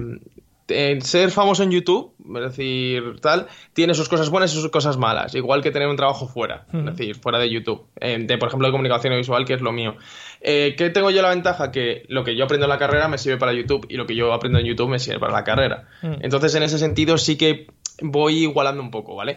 ser 1.01 1.31
famoso 1.31 1.63
en 1.63 1.71
YouTube, 1.71 2.12
es 2.35 2.41
decir, 2.43 3.19
tal, 3.21 3.47
tiene 3.73 3.93
sus 3.93 4.09
cosas 4.09 4.29
buenas 4.29 4.53
y 4.53 4.55
sus 4.55 4.69
cosas 4.69 4.97
malas, 4.97 5.35
igual 5.35 5.61
que 5.61 5.71
tener 5.71 5.87
un 5.87 5.95
trabajo 5.95 6.27
fuera, 6.27 6.65
es 6.73 6.85
decir, 6.85 7.15
fuera 7.15 7.39
de 7.39 7.49
YouTube, 7.49 7.85
de, 7.99 8.37
por 8.37 8.47
ejemplo, 8.47 8.67
de 8.67 8.71
comunicación 8.71 9.15
visual, 9.15 9.45
que 9.45 9.53
es 9.53 9.61
lo 9.61 9.71
mío. 9.71 9.95
Eh, 10.41 10.75
¿Qué 10.77 10.89
tengo 10.89 11.09
yo 11.11 11.21
la 11.21 11.29
ventaja? 11.29 11.71
Que 11.71 12.05
lo 12.09 12.23
que 12.23 12.35
yo 12.35 12.45
aprendo 12.45 12.65
en 12.65 12.69
la 12.69 12.77
carrera 12.77 13.07
me 13.07 13.17
sirve 13.17 13.37
para 13.37 13.53
YouTube 13.53 13.85
y 13.89 13.95
lo 13.95 14.05
que 14.05 14.15
yo 14.15 14.33
aprendo 14.33 14.59
en 14.59 14.65
YouTube 14.65 14.89
me 14.89 14.99
sirve 14.99 15.19
para 15.19 15.33
la 15.33 15.43
carrera. 15.43 15.87
Entonces, 16.01 16.53
en 16.55 16.63
ese 16.63 16.77
sentido, 16.77 17.17
sí 17.17 17.37
que 17.37 17.67
voy 18.01 18.43
igualando 18.43 18.81
un 18.81 18.91
poco, 18.91 19.15
¿vale? 19.15 19.35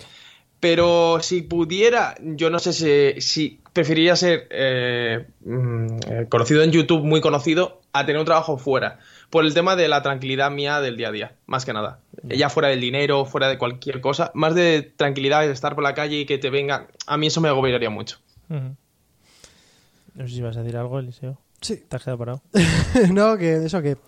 Pero 0.58 1.18
si 1.20 1.42
pudiera, 1.42 2.14
yo 2.20 2.50
no 2.50 2.58
sé 2.58 2.72
si, 2.72 3.20
si 3.20 3.60
preferiría 3.76 4.16
ser 4.16 4.48
eh, 4.48 5.26
mm, 5.44 5.86
eh, 6.08 6.26
conocido 6.30 6.62
en 6.62 6.72
YouTube, 6.72 7.04
muy 7.04 7.20
conocido, 7.20 7.82
a 7.92 8.06
tener 8.06 8.18
un 8.18 8.24
trabajo 8.24 8.56
fuera 8.56 9.00
por 9.28 9.44
el 9.44 9.52
tema 9.52 9.76
de 9.76 9.86
la 9.86 10.00
tranquilidad 10.00 10.50
mía 10.50 10.80
del 10.80 10.96
día 10.96 11.08
a 11.08 11.12
día, 11.12 11.32
más 11.44 11.66
que 11.66 11.74
nada. 11.74 12.00
Ya 12.22 12.48
fuera 12.48 12.68
del 12.68 12.80
dinero, 12.80 13.26
fuera 13.26 13.48
de 13.48 13.58
cualquier 13.58 14.00
cosa, 14.00 14.30
más 14.32 14.54
de 14.54 14.80
tranquilidad, 14.80 15.42
de 15.42 15.52
estar 15.52 15.74
por 15.74 15.84
la 15.84 15.92
calle 15.92 16.20
y 16.20 16.24
que 16.24 16.38
te 16.38 16.48
venga, 16.48 16.88
a 17.06 17.18
mí 17.18 17.26
eso 17.26 17.42
me 17.42 17.50
agobiaría 17.50 17.90
mucho. 17.90 18.18
No 18.48 20.26
sé 20.26 20.34
si 20.34 20.40
vas 20.40 20.56
a 20.56 20.62
decir 20.62 20.78
algo, 20.78 20.98
Eliseo. 20.98 21.38
Sí. 21.60 21.84
¿Te 21.86 21.96
has 21.96 22.02
quedado 22.02 22.16
parado? 22.16 22.42
no, 23.12 23.36
que 23.36 23.56
eso, 23.66 23.82
que, 23.82 23.98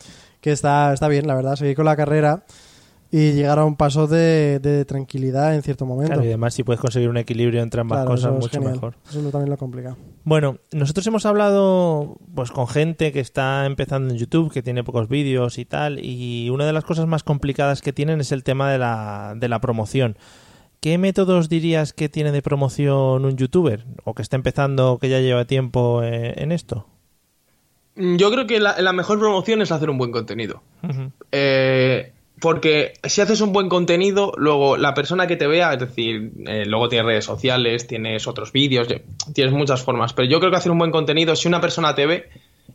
que 0.41 0.51
está, 0.51 0.95
está 0.95 1.09
bien, 1.09 1.27
la 1.27 1.35
verdad, 1.35 1.57
seguir 1.57 1.77
con 1.77 1.85
la 1.85 1.97
carrera 1.97 2.43
y 3.11 3.33
llegar 3.33 3.59
a 3.59 3.65
un 3.65 3.77
paso 3.77 4.07
de, 4.07 4.85
tranquilidad 4.87 5.55
en 5.55 5.63
cierto 5.63 5.87
momento. 5.87 6.23
y 6.23 6.27
además 6.27 6.55
si 6.55 6.63
puedes 6.63 6.81
conseguir 6.81 7.09
un 7.09 7.17
equilibrio 7.17 7.63
entre 7.63 7.81
ambas 7.81 8.05
cosas, 8.05 8.33
mucho 8.33 8.61
mejor. 8.61 8.95
Eso 9.09 9.21
también 9.31 9.51
lo 9.51 9.57
complica. 9.57 9.97
Bueno, 10.25 10.59
nosotros 10.73 11.07
hemos 11.07 11.25
hablado 11.25 12.19
pues 12.35 12.51
con 12.51 12.69
gente 12.69 13.13
que 13.13 13.21
está 13.21 13.65
empezando 13.65 14.13
en 14.13 14.19
YouTube, 14.19 14.53
que 14.53 14.63
tiene 14.63 14.85
pocos 14.85 15.09
vídeos 15.09 15.59
y 15.59 15.65
tal, 15.65 16.05
y 16.05 16.51
una 16.51 16.67
de 16.67 16.73
las 16.73 16.85
cosas 16.85 17.07
más 17.07 17.23
complicadas 17.23 17.81
que 17.81 17.93
tienen 17.93 18.21
es 18.21 18.33
el 18.33 18.45
tema 18.45 18.71
de 18.71 18.79
la, 18.79 19.35
de 19.37 19.49
la 19.49 19.61
promoción. 19.61 20.17
¿Qué 20.81 20.97
métodos 20.97 21.49
dirías 21.49 21.93
que 21.93 22.09
tiene 22.09 22.31
de 22.31 22.43
promoción 22.43 23.25
un 23.25 23.37
youtuber? 23.37 23.85
¿O 24.05 24.15
que 24.15 24.23
está 24.23 24.37
empezando 24.37 24.93
o 24.93 24.99
que 24.99 25.09
ya 25.09 25.19
lleva 25.19 25.45
tiempo 25.45 26.03
eh, 26.05 26.35
en, 26.37 26.53
esto? 26.53 26.87
Yo 27.97 28.31
creo 28.31 28.47
que 28.47 28.61
la, 28.61 28.93
mejor 28.93 29.19
promoción 29.19 29.61
es 29.61 29.73
hacer 29.73 29.91
un 29.91 29.99
buen 29.99 30.13
contenido. 30.13 30.63
eh, 31.33 32.13
porque 32.41 32.95
si 33.05 33.21
haces 33.21 33.41
un 33.41 33.53
buen 33.53 33.69
contenido, 33.69 34.33
luego 34.37 34.77
la 34.77 34.95
persona 34.95 35.27
que 35.27 35.37
te 35.37 35.47
vea, 35.47 35.73
es 35.73 35.81
decir, 35.81 36.33
eh, 36.47 36.65
luego 36.67 36.89
tienes 36.89 37.07
redes 37.07 37.25
sociales, 37.25 37.87
tienes 37.87 38.27
otros 38.27 38.53
vídeos, 38.53 38.89
tienes 39.35 39.53
muchas 39.53 39.83
formas, 39.83 40.13
pero 40.13 40.29
yo 40.29 40.39
creo 40.39 40.51
que 40.51 40.57
hacer 40.57 40.73
un 40.73 40.79
buen 40.79 40.91
contenido, 40.91 41.35
si 41.37 41.49
una 41.49 41.61
persona 41.61 41.95
te 41.95 42.07
ve 42.07 42.29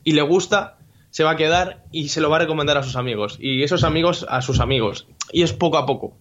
y 0.04 0.14
le 0.14 0.22
gusta, 0.22 0.78
se 1.12 1.24
va 1.24 1.32
a 1.32 1.36
quedar 1.36 1.84
y 1.92 2.10
se 2.10 2.22
lo 2.22 2.30
va 2.30 2.38
a 2.38 2.40
recomendar 2.40 2.78
a 2.78 2.84
sus 2.84 2.96
amigos, 2.96 3.38
y 3.40 3.64
esos 3.64 3.84
amigos 3.84 4.26
a 4.30 4.42
sus 4.42 4.60
amigos, 4.60 5.08
y 5.32 5.44
es 5.44 5.54
poco 5.54 5.78
a 5.78 5.86
poco. 5.86 6.16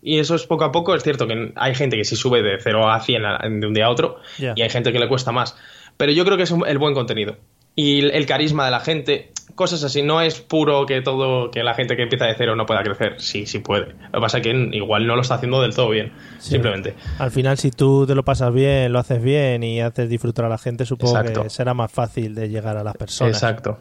Y 0.00 0.20
eso 0.20 0.36
es 0.36 0.46
poco 0.46 0.64
a 0.64 0.72
poco, 0.72 0.94
es 0.94 1.02
cierto 1.02 1.26
que 1.26 1.52
hay 1.56 1.74
gente 1.74 1.96
que 1.96 2.04
sí 2.04 2.16
sube 2.16 2.42
de 2.42 2.58
0 2.60 2.88
a 2.88 3.00
100 3.00 3.60
de 3.60 3.66
un 3.66 3.74
día 3.74 3.86
a 3.86 3.90
otro, 3.90 4.16
y 4.38 4.62
hay 4.62 4.70
gente 4.70 4.92
que 4.92 4.98
le 4.98 5.08
cuesta 5.08 5.32
más, 5.32 5.56
pero 5.96 6.12
yo 6.12 6.24
creo 6.24 6.36
que 6.36 6.44
es 6.44 6.54
el 6.66 6.78
buen 6.78 6.94
contenido. 6.94 7.36
Y 7.74 8.00
el 8.00 8.26
carisma 8.26 8.64
de 8.64 8.70
la 8.72 8.80
gente, 8.80 9.30
cosas 9.58 9.82
así. 9.82 10.02
No 10.02 10.22
es 10.22 10.40
puro 10.40 10.86
que 10.86 11.02
todo, 11.02 11.50
que 11.50 11.62
la 11.62 11.74
gente 11.74 11.96
que 11.96 12.04
empieza 12.04 12.24
de 12.24 12.34
cero 12.34 12.56
no 12.56 12.64
pueda 12.64 12.82
crecer. 12.82 13.16
Sí, 13.18 13.44
sí 13.44 13.58
puede. 13.58 13.94
Lo 14.12 14.12
que 14.12 14.20
pasa 14.20 14.38
es 14.38 14.44
que 14.44 14.50
igual 14.72 15.06
no 15.06 15.16
lo 15.16 15.22
está 15.22 15.34
haciendo 15.34 15.60
del 15.60 15.74
todo 15.74 15.90
bien, 15.90 16.12
simplemente. 16.38 16.94
Al 17.18 17.30
final, 17.30 17.58
si 17.58 17.70
tú 17.72 18.06
te 18.06 18.14
lo 18.14 18.24
pasas 18.24 18.54
bien, 18.54 18.92
lo 18.92 19.00
haces 19.00 19.20
bien 19.20 19.62
y 19.64 19.80
haces 19.80 20.08
disfrutar 20.08 20.46
a 20.46 20.48
la 20.48 20.58
gente, 20.58 20.86
supongo 20.86 21.22
que 21.22 21.50
será 21.50 21.74
más 21.74 21.90
fácil 21.90 22.34
de 22.34 22.48
llegar 22.48 22.76
a 22.76 22.84
las 22.84 22.96
personas. 22.96 23.34
Exacto. 23.34 23.80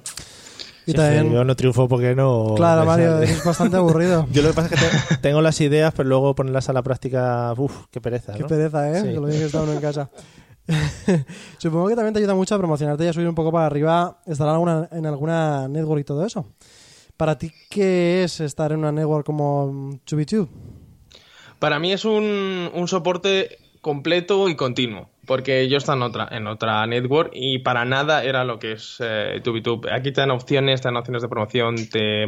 Y 0.88 0.94
también... 0.94 1.32
Yo 1.32 1.44
no 1.44 1.56
triunfo 1.56 1.88
porque 1.88 2.16
no. 2.16 2.54
Claro, 2.56 2.86
Mario, 2.86 3.22
es 3.22 3.44
bastante 3.44 3.78
aburrido. 3.78 4.26
Yo 4.32 4.42
lo 4.42 4.50
que 4.50 4.56
pasa 4.56 4.74
es 4.74 4.82
que 4.82 5.18
tengo 5.18 5.42
las 5.42 5.62
ideas, 5.62 5.94
pero 5.96 6.10
luego 6.10 6.34
ponerlas 6.34 6.70
a 6.70 6.74
la 6.74 6.82
práctica, 6.82 7.54
uff, 7.56 7.86
qué 7.92 8.02
pereza. 8.02 8.34
Qué 8.34 8.46
pereza, 8.46 8.98
¿eh? 8.98 9.04
Que 9.04 9.12
lo 9.12 9.28
que 9.28 9.46
está 9.46 9.62
uno 9.62 9.74
en 9.74 9.82
casa. 9.82 10.10
Supongo 11.58 11.88
que 11.88 11.95
también 11.95 12.13
te 12.13 12.19
ayuda 12.19 12.36
mucho 12.36 12.56
a 12.56 12.58
promocionarte 12.58 13.06
y 13.06 13.08
a 13.08 13.13
subir 13.13 13.27
un 13.27 13.36
poco 13.36 13.51
para 13.51 13.65
arriba, 13.65 14.19
estar 14.25 14.47
alguna, 14.47 14.88
en 14.91 15.06
alguna 15.06 15.67
network 15.67 16.01
y 16.01 16.03
todo 16.03 16.25
eso. 16.25 16.45
Para 17.15 17.38
ti, 17.38 17.51
¿qué 17.69 18.23
es 18.23 18.39
estar 18.41 18.71
en 18.71 18.80
una 18.80 18.91
network 18.91 19.25
como 19.25 19.99
ChubiTube? 20.06 20.49
Para 21.60 21.80
mí 21.80 21.91
es 21.91 22.06
un, 22.06 22.71
soporte 22.88 23.58
completo 23.82 24.49
y 24.49 24.56
continuo, 24.56 25.10
porque 25.25 25.67
yo 25.67 25.77
estaba 25.77 25.95
en 25.95 26.03
otra, 26.03 26.27
en 26.32 26.45
otra 26.45 26.86
network 26.86 27.32
y 27.34 27.60
para 27.60 27.86
nada 27.86 28.23
era 28.23 28.43
lo 28.43 28.60
que 28.60 28.73
es 28.73 28.97
eh, 28.99 29.41
Aquí 29.91 30.12
te 30.12 30.21
dan 30.21 30.32
opciones, 30.32 30.82
te 30.82 30.88
dan 30.89 30.97
opciones 30.97 31.23
de 31.23 31.30
promoción, 31.30 31.75
te, 31.89 32.27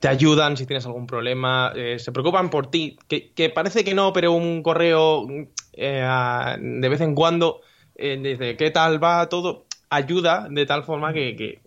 te 0.00 0.08
ayudan 0.08 0.56
si 0.56 0.66
tienes 0.66 0.86
algún 0.86 1.06
problema, 1.06 1.72
eh, 1.74 1.98
se 1.98 2.12
preocupan 2.12 2.50
por 2.50 2.70
ti, 2.70 2.98
que, 3.08 3.30
que, 3.32 3.50
parece 3.50 3.84
que 3.84 3.94
no, 3.94 4.12
pero 4.12 4.32
un 4.32 4.62
correo 4.62 5.26
eh, 5.72 6.56
de 6.60 6.88
vez 6.88 7.00
en 7.00 7.14
cuando 7.14 7.60
eh, 7.94 8.18
dice, 8.22 8.56
¿qué 8.56 8.70
tal 8.70 9.02
va 9.02 9.28
todo? 9.28 9.64
Ayuda 9.90 10.48
de 10.50 10.66
tal 10.66 10.84
forma 10.84 11.12
que, 11.12 11.60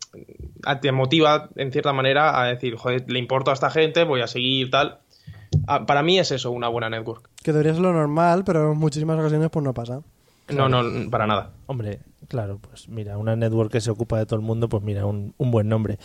te 0.82 0.92
motiva 0.92 1.50
en 1.56 1.72
cierta 1.72 1.94
manera 1.94 2.42
a 2.42 2.46
decir, 2.48 2.76
joder, 2.76 3.10
le 3.10 3.20
importo 3.20 3.52
a 3.52 3.54
esta 3.54 3.70
gente, 3.70 4.04
voy 4.04 4.22
a 4.22 4.28
seguir 4.28 4.70
tal. 4.70 5.00
Ah, 5.68 5.86
para 5.86 6.04
mí 6.04 6.20
es 6.20 6.32
eso, 6.32 6.52
una 6.52 6.68
buena 6.68 6.90
network. 6.90 7.30
Que 7.44 7.52
debería 7.52 7.74
ser 7.74 7.82
lo 7.82 7.94
normal, 7.94 8.44
pero 8.46 8.72
en 8.72 8.78
muchísimas 8.78 9.20
ocasiones 9.20 9.50
pues 9.50 9.64
no 9.64 9.74
pasa. 9.74 10.02
No, 10.50 10.70
no, 10.70 11.10
para 11.10 11.28
nada. 11.28 11.52
Hombre, 11.68 12.00
claro, 12.32 12.60
pues 12.60 12.88
mira, 12.88 13.18
una 13.18 13.36
network 13.36 13.74
que 13.74 13.82
se 13.82 13.92
ocupa 13.92 14.18
de 14.18 14.26
todo 14.26 14.38
el 14.40 14.46
mundo, 14.46 14.70
pues 14.70 14.82
mira, 14.82 15.06
un, 15.06 15.34
un 15.38 15.52
buen 15.52 15.68
nombre 15.68 16.00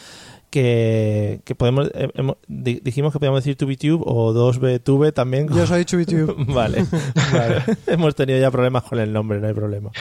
que, 0.50 1.54
podemos 1.56 1.88
eh, 1.94 2.08
dijimos 2.48 3.12
que 3.12 3.20
podíamos 3.20 3.44
decir 3.44 3.56
TubeTube 3.56 4.02
o 4.04 4.32
2BTube 4.32 5.12
también. 5.12 5.46
Yo 5.48 5.68
soy 5.68 5.84
TubeTube. 5.84 6.46
vale, 6.52 6.84
vale. 7.32 7.62
hemos 7.86 8.16
tenido 8.16 8.40
ya 8.40 8.50
problemas 8.50 8.82
con 8.82 8.98
el 8.98 9.12
nombre, 9.12 9.38
no 9.38 9.46
hay 9.46 9.54
problema. 9.54 9.92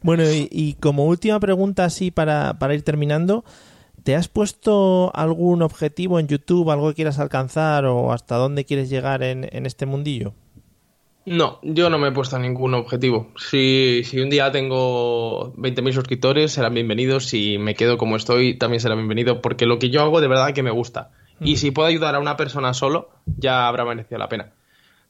Bueno, 0.00 0.22
y, 0.30 0.76
como 0.78 1.06
última 1.06 1.40
pregunta 1.40 1.84
así 1.84 2.12
para, 2.12 2.56
para 2.60 2.74
ir 2.74 2.82
terminando, 2.82 3.44
¿te 4.04 4.14
has 4.14 4.28
puesto 4.28 5.10
algún 5.12 5.62
objetivo 5.62 6.20
en 6.20 6.28
YouTube, 6.28 6.70
algo 6.70 6.88
que 6.90 6.94
quieras 6.94 7.18
alcanzar 7.18 7.86
o 7.86 8.12
hasta 8.12 8.36
dónde 8.36 8.64
quieres 8.64 8.90
llegar 8.90 9.24
en, 9.24 9.48
en 9.50 9.66
este 9.66 9.86
mundillo? 9.86 10.34
No, 11.26 11.58
yo 11.62 11.88
no 11.88 11.98
me 11.98 12.08
he 12.08 12.12
puesto 12.12 12.38
ningún 12.38 12.74
objetivo. 12.74 13.30
Si, 13.36 14.02
si 14.04 14.20
un 14.20 14.28
día 14.28 14.52
tengo 14.52 15.54
20.000 15.54 15.92
suscriptores, 15.92 16.52
serán 16.52 16.74
bienvenidos. 16.74 17.26
Si 17.26 17.56
me 17.56 17.74
quedo 17.74 17.96
como 17.96 18.16
estoy, 18.16 18.58
también 18.58 18.80
será 18.80 18.94
bienvenido. 18.94 19.40
Porque 19.40 19.64
lo 19.64 19.78
que 19.78 19.88
yo 19.88 20.02
hago 20.02 20.20
de 20.20 20.28
verdad 20.28 20.52
que 20.52 20.62
me 20.62 20.70
gusta. 20.70 21.10
Y 21.40 21.56
si 21.56 21.70
puedo 21.70 21.88
ayudar 21.88 22.14
a 22.14 22.20
una 22.20 22.36
persona 22.36 22.74
solo, 22.74 23.08
ya 23.38 23.66
habrá 23.68 23.86
merecido 23.86 24.18
la 24.18 24.28
pena. 24.28 24.52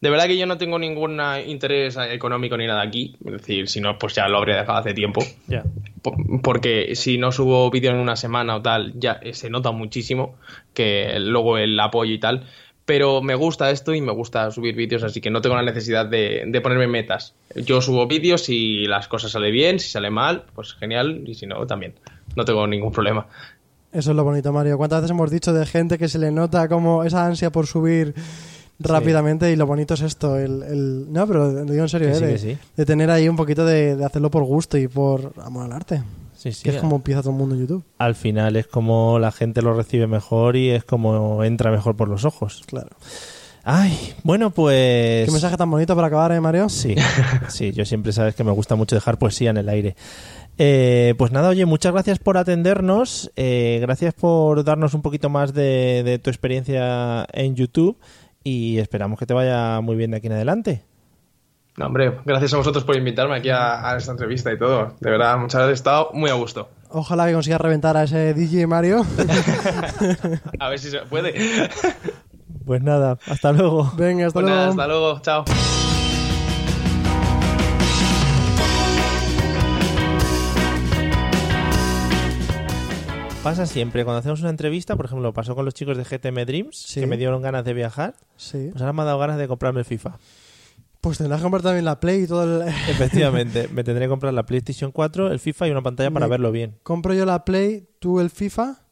De 0.00 0.10
verdad 0.10 0.26
que 0.26 0.38
yo 0.38 0.46
no 0.46 0.56
tengo 0.56 0.78
ningún 0.78 1.20
interés 1.46 1.96
económico 1.96 2.56
ni 2.56 2.66
nada 2.66 2.82
aquí. 2.82 3.16
Es 3.24 3.32
decir, 3.32 3.68
si 3.68 3.80
no, 3.80 3.98
pues 3.98 4.14
ya 4.14 4.28
lo 4.28 4.38
habría 4.38 4.56
dejado 4.56 4.78
hace 4.78 4.94
tiempo. 4.94 5.20
Porque 6.42 6.94
si 6.94 7.18
no 7.18 7.32
subo 7.32 7.70
vídeo 7.70 7.90
en 7.90 7.96
una 7.96 8.14
semana 8.14 8.54
o 8.56 8.62
tal, 8.62 8.92
ya 8.96 9.20
se 9.32 9.50
nota 9.50 9.72
muchísimo 9.72 10.36
que 10.74 11.18
luego 11.18 11.58
el 11.58 11.78
apoyo 11.80 12.12
y 12.12 12.18
tal 12.18 12.44
pero 12.84 13.22
me 13.22 13.34
gusta 13.34 13.70
esto 13.70 13.94
y 13.94 14.00
me 14.00 14.12
gusta 14.12 14.50
subir 14.50 14.74
vídeos, 14.74 15.02
así 15.02 15.20
que 15.20 15.30
no 15.30 15.40
tengo 15.40 15.56
la 15.56 15.62
necesidad 15.62 16.06
de, 16.06 16.60
ponerme 16.62 16.86
metas. 16.86 17.34
Yo 17.54 17.80
subo 17.80 18.06
vídeos 18.06 18.48
y 18.48 18.86
las 18.86 19.08
cosas 19.08 19.32
salen 19.32 19.52
bien, 19.52 19.80
si 19.80 19.88
sale 19.88 20.10
mal, 20.10 20.44
pues 20.54 20.74
genial, 20.74 21.22
y 21.26 21.34
si 21.34 21.46
no, 21.46 21.66
también. 21.66 21.94
No 22.36 22.44
tengo 22.44 22.66
ningún 22.66 22.92
problema. 22.92 23.26
Eso 23.92 24.10
es 24.10 24.16
lo 24.16 24.24
bonito, 24.24 24.52
Mario. 24.52 24.76
¿Cuántas 24.76 25.02
veces 25.02 25.12
hemos 25.12 25.30
dicho 25.30 25.52
de 25.52 25.64
gente 25.66 25.98
que 25.98 26.08
se 26.08 26.18
le 26.18 26.30
nota 26.30 26.68
como 26.68 27.04
esa 27.04 27.24
ansia 27.24 27.50
por 27.50 27.66
subir 27.66 28.14
rápidamente 28.80 29.50
y 29.52 29.56
lo 29.56 29.66
bonito 29.66 29.94
es 29.94 30.02
esto, 30.02 30.36
el, 30.36 31.06
no, 31.12 31.26
pero 31.28 31.52
lo 31.52 31.64
digo 31.64 31.84
en 31.84 31.88
serio, 31.88 32.08
¿eh? 32.08 32.58
de, 32.76 32.84
tener 32.84 33.08
ahí 33.08 33.28
un 33.28 33.36
poquito 33.36 33.64
de, 33.64 33.94
de 33.94 34.04
hacerlo 34.04 34.32
por 34.32 34.42
gusto 34.42 34.76
y 34.76 34.88
por 34.88 35.32
amor 35.40 35.66
al 35.66 35.72
arte 35.72 36.02
que 36.62 36.70
es 36.70 36.80
como 36.80 36.96
empieza 36.96 37.22
todo 37.22 37.32
el 37.32 37.38
mundo 37.38 37.54
en 37.54 37.62
YouTube. 37.62 37.84
Al 37.98 38.14
final 38.14 38.56
es 38.56 38.66
como 38.66 39.18
la 39.18 39.32
gente 39.32 39.62
lo 39.62 39.74
recibe 39.74 40.06
mejor 40.06 40.56
y 40.56 40.70
es 40.70 40.84
como 40.84 41.42
entra 41.42 41.70
mejor 41.70 41.96
por 41.96 42.08
los 42.08 42.24
ojos. 42.24 42.62
Claro. 42.66 42.90
Ay, 43.64 44.12
bueno, 44.22 44.50
pues. 44.50 45.24
Qué 45.24 45.32
mensaje 45.32 45.56
tan 45.56 45.70
bonito 45.70 45.94
para 45.96 46.08
acabar, 46.08 46.32
¿eh, 46.32 46.40
Mario? 46.40 46.68
Sí, 46.68 46.94
sí, 47.48 47.72
yo 47.72 47.86
siempre 47.86 48.12
sabes 48.12 48.34
que 48.34 48.44
me 48.44 48.52
gusta 48.52 48.76
mucho 48.76 48.94
dejar 48.94 49.18
poesía 49.18 49.50
en 49.50 49.56
el 49.56 49.70
aire. 49.70 49.96
Eh, 50.58 51.14
pues 51.16 51.32
nada, 51.32 51.48
oye, 51.48 51.64
muchas 51.64 51.92
gracias 51.92 52.18
por 52.18 52.36
atendernos, 52.36 53.32
eh, 53.36 53.78
gracias 53.80 54.14
por 54.14 54.62
darnos 54.64 54.94
un 54.94 55.02
poquito 55.02 55.30
más 55.30 55.54
de, 55.54 56.02
de 56.04 56.18
tu 56.18 56.30
experiencia 56.30 57.26
en 57.32 57.56
YouTube 57.56 57.98
y 58.44 58.78
esperamos 58.78 59.18
que 59.18 59.26
te 59.26 59.34
vaya 59.34 59.80
muy 59.80 59.96
bien 59.96 60.12
de 60.12 60.18
aquí 60.18 60.26
en 60.28 60.34
adelante. 60.34 60.84
No, 61.76 61.86
hombre, 61.86 62.20
gracias 62.24 62.54
a 62.54 62.56
vosotros 62.56 62.84
por 62.84 62.94
invitarme 62.94 63.34
aquí 63.34 63.50
a, 63.50 63.96
esta 63.96 64.12
entrevista 64.12 64.52
y 64.52 64.58
todo. 64.58 64.94
De 65.00 65.10
verdad, 65.10 65.36
muchas 65.38 65.54
gracias, 65.54 65.70
he 65.70 65.74
estado 65.74 66.10
muy 66.12 66.30
a 66.30 66.34
gusto. 66.34 66.68
Ojalá 66.90 67.26
que 67.26 67.32
consigas 67.32 67.60
reventar 67.60 67.96
a 67.96 68.04
ese 68.04 68.32
DJ 68.32 68.68
Mario. 68.68 69.04
a 70.60 70.68
ver 70.68 70.78
si 70.78 70.90
se 70.90 71.00
puede. 71.00 71.34
Pues 72.64 72.80
nada, 72.80 73.18
hasta 73.26 73.52
luego. 73.52 73.92
Venga, 73.96 74.28
hasta 74.28 74.40
pues 74.40 74.46
luego. 74.46 74.56
Nada, 74.56 74.70
hasta 74.70 74.86
luego, 74.86 75.18
chao. 75.20 75.44
Pasa 83.42 83.66
siempre, 83.66 84.04
cuando 84.04 84.20
hacemos 84.20 84.40
una 84.40 84.50
entrevista, 84.50 84.94
por 84.96 85.06
ejemplo, 85.06 85.32
pasó 85.34 85.56
con 85.56 85.64
los 85.64 85.74
chicos 85.74 85.98
de 85.98 86.04
GTM 86.04 86.46
Dreams, 86.46 86.92
que 86.94 87.06
me 87.06 87.16
dieron 87.16 87.42
ganas 87.42 87.64
de 87.64 87.74
viajar, 87.74 88.14
sí. 88.36 88.68
pues 88.70 88.80
ahora 88.80 88.92
me 88.92 89.02
ha 89.02 89.04
dado 89.04 89.18
ganas 89.18 89.36
de 89.36 89.48
comprarme 89.48 89.80
el 89.80 89.84
FIFA. 89.84 90.18
Pues 91.04 91.18
tendrás 91.18 91.40
que 91.40 91.42
comprar 91.42 91.62
también 91.62 91.84
la 91.84 92.00
Play 92.00 92.22
y 92.22 92.26
todo 92.26 92.62
el... 92.62 92.66
Efectivamente, 92.88 93.68
me 93.68 93.84
tendré 93.84 94.06
que 94.06 94.08
comprar 94.08 94.32
la 94.32 94.46
PlayStation 94.46 94.90
4, 94.90 95.30
el 95.30 95.38
FIFA 95.38 95.68
y 95.68 95.70
una 95.70 95.82
pantalla 95.82 96.10
para 96.10 96.26
verlo 96.26 96.50
bien. 96.50 96.78
Compro 96.82 97.12
yo 97.12 97.26
la 97.26 97.44
Play, 97.44 97.86
tú 97.98 98.20
el 98.20 98.30
FIFA, 98.30 98.86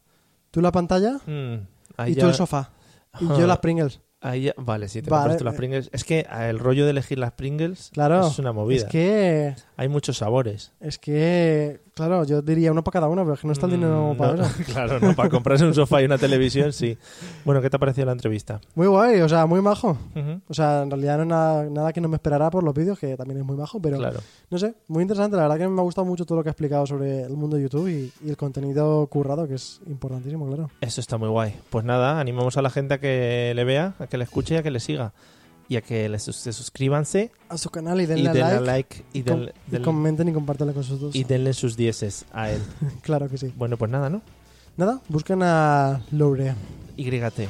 tú 0.51 0.61
la 0.61 0.71
pantalla 0.71 1.13
mm, 1.25 2.05
y 2.05 2.15
tú 2.15 2.27
el 2.27 2.35
sofá. 2.35 2.71
Y 3.19 3.25
yo 3.25 3.47
las 3.47 3.57
Pringles. 3.57 3.99
Ahí 4.21 4.51
vale, 4.57 4.89
sí, 4.89 5.01
te 5.01 5.09
vale. 5.09 5.39
las 5.39 5.55
Pringles. 5.55 5.89
Es 5.91 6.03
que 6.03 6.27
el 6.31 6.59
rollo 6.59 6.83
de 6.85 6.91
elegir 6.91 7.17
las 7.17 7.31
Pringles 7.31 7.89
claro, 7.91 8.27
es 8.27 8.37
una 8.37 8.51
movida. 8.51 8.83
Es 8.83 8.85
que... 8.85 9.55
Hay 9.75 9.87
muchos 9.87 10.17
sabores. 10.17 10.71
Es 10.79 10.99
que, 10.99 11.81
claro, 11.93 12.23
yo 12.25 12.41
diría 12.41 12.71
uno 12.71 12.83
para 12.83 12.93
cada 12.93 13.07
uno, 13.07 13.23
pero 13.23 13.33
es 13.35 13.39
que 13.39 13.47
no 13.47 13.53
está 13.53 13.65
el 13.65 13.73
dinero 13.73 14.13
mm, 14.13 14.17
para 14.17 14.33
eso. 14.45 14.63
Claro, 14.65 14.99
no, 14.99 15.15
para 15.15 15.29
comprarse 15.29 15.65
un 15.65 15.73
sofá 15.73 16.01
y 16.01 16.05
una 16.05 16.17
televisión, 16.17 16.73
sí. 16.73 16.97
Bueno, 17.45 17.61
¿qué 17.61 17.69
te 17.69 17.75
ha 17.75 17.79
parecido 17.79 18.05
la 18.05 18.11
entrevista? 18.13 18.59
Muy 18.75 18.87
guay, 18.87 19.21
o 19.21 19.29
sea, 19.29 19.45
muy 19.45 19.61
majo. 19.61 19.97
O 20.47 20.53
sea, 20.53 20.83
en 20.83 20.91
realidad 20.91 21.17
no 21.17 21.23
es 21.23 21.29
nada, 21.29 21.69
nada, 21.69 21.93
que 21.93 22.01
no 22.01 22.07
me 22.07 22.15
esperara 22.15 22.49
por 22.49 22.63
los 22.63 22.73
vídeos, 22.73 22.99
que 22.99 23.15
también 23.17 23.39
es 23.39 23.45
muy 23.45 23.57
majo, 23.57 23.81
pero 23.81 23.97
claro. 23.97 24.19
no 24.49 24.57
sé, 24.57 24.73
muy 24.87 25.01
interesante. 25.01 25.35
La 25.37 25.43
verdad 25.43 25.57
que 25.57 25.67
me 25.67 25.79
ha 25.79 25.83
gustado 25.83 26.05
mucho 26.05 26.25
todo 26.25 26.37
lo 26.37 26.43
que 26.43 26.49
ha 26.49 26.51
explicado 26.51 26.85
sobre 26.85 27.23
el 27.23 27.33
mundo 27.33 27.57
de 27.57 27.63
YouTube 27.63 27.87
y, 27.87 28.11
y 28.25 28.29
el 28.29 28.37
contenido 28.37 29.05
currado, 29.07 29.47
que 29.47 29.55
es 29.55 29.81
importantísimo, 29.87 30.47
claro. 30.47 30.69
Eso 30.81 31.01
está 31.01 31.17
muy 31.17 31.29
guay. 31.29 31.55
Pues 31.69 31.85
nada, 31.85 32.19
animamos 32.19 32.57
a 32.57 32.61
la 32.61 32.69
gente 32.69 32.95
a 32.95 32.99
que 32.99 33.53
le 33.55 33.63
vea, 33.63 33.93
a 33.99 34.07
que 34.07 34.17
le 34.17 34.23
escuche 34.23 34.55
y 34.55 34.57
a 34.57 34.63
que 34.63 34.71
le 34.71 34.79
siga 34.79 35.13
y 35.73 35.77
a 35.77 35.81
que 35.81 36.19
se 36.19 36.53
suscríbanse 36.53 37.31
a 37.49 37.57
su 37.57 37.71
canal 37.71 37.99
y 37.99 38.05
denle, 38.05 38.61
like, 38.61 39.03
y, 39.11 39.23
comenten 39.81 40.29
y 40.29 40.33
compartanlo 40.33 40.71
con 40.75 40.83
sus 40.83 40.99
dos. 40.99 41.15
y 41.15 41.23
denle 41.23 41.53
sus 41.53 41.75
dieces 41.75 42.25
a 42.31 42.51
él. 42.51 42.61
Claro 43.01 43.27
que 43.27 43.39
sí. 43.39 43.51
Bueno 43.57 43.75
pues 43.75 43.89
nada 43.89 44.09
¿no? 44.09 44.21
nada 44.77 45.01
busquen 45.09 45.41
a 45.41 46.03
Loure 46.11 46.53
YT 46.95 47.49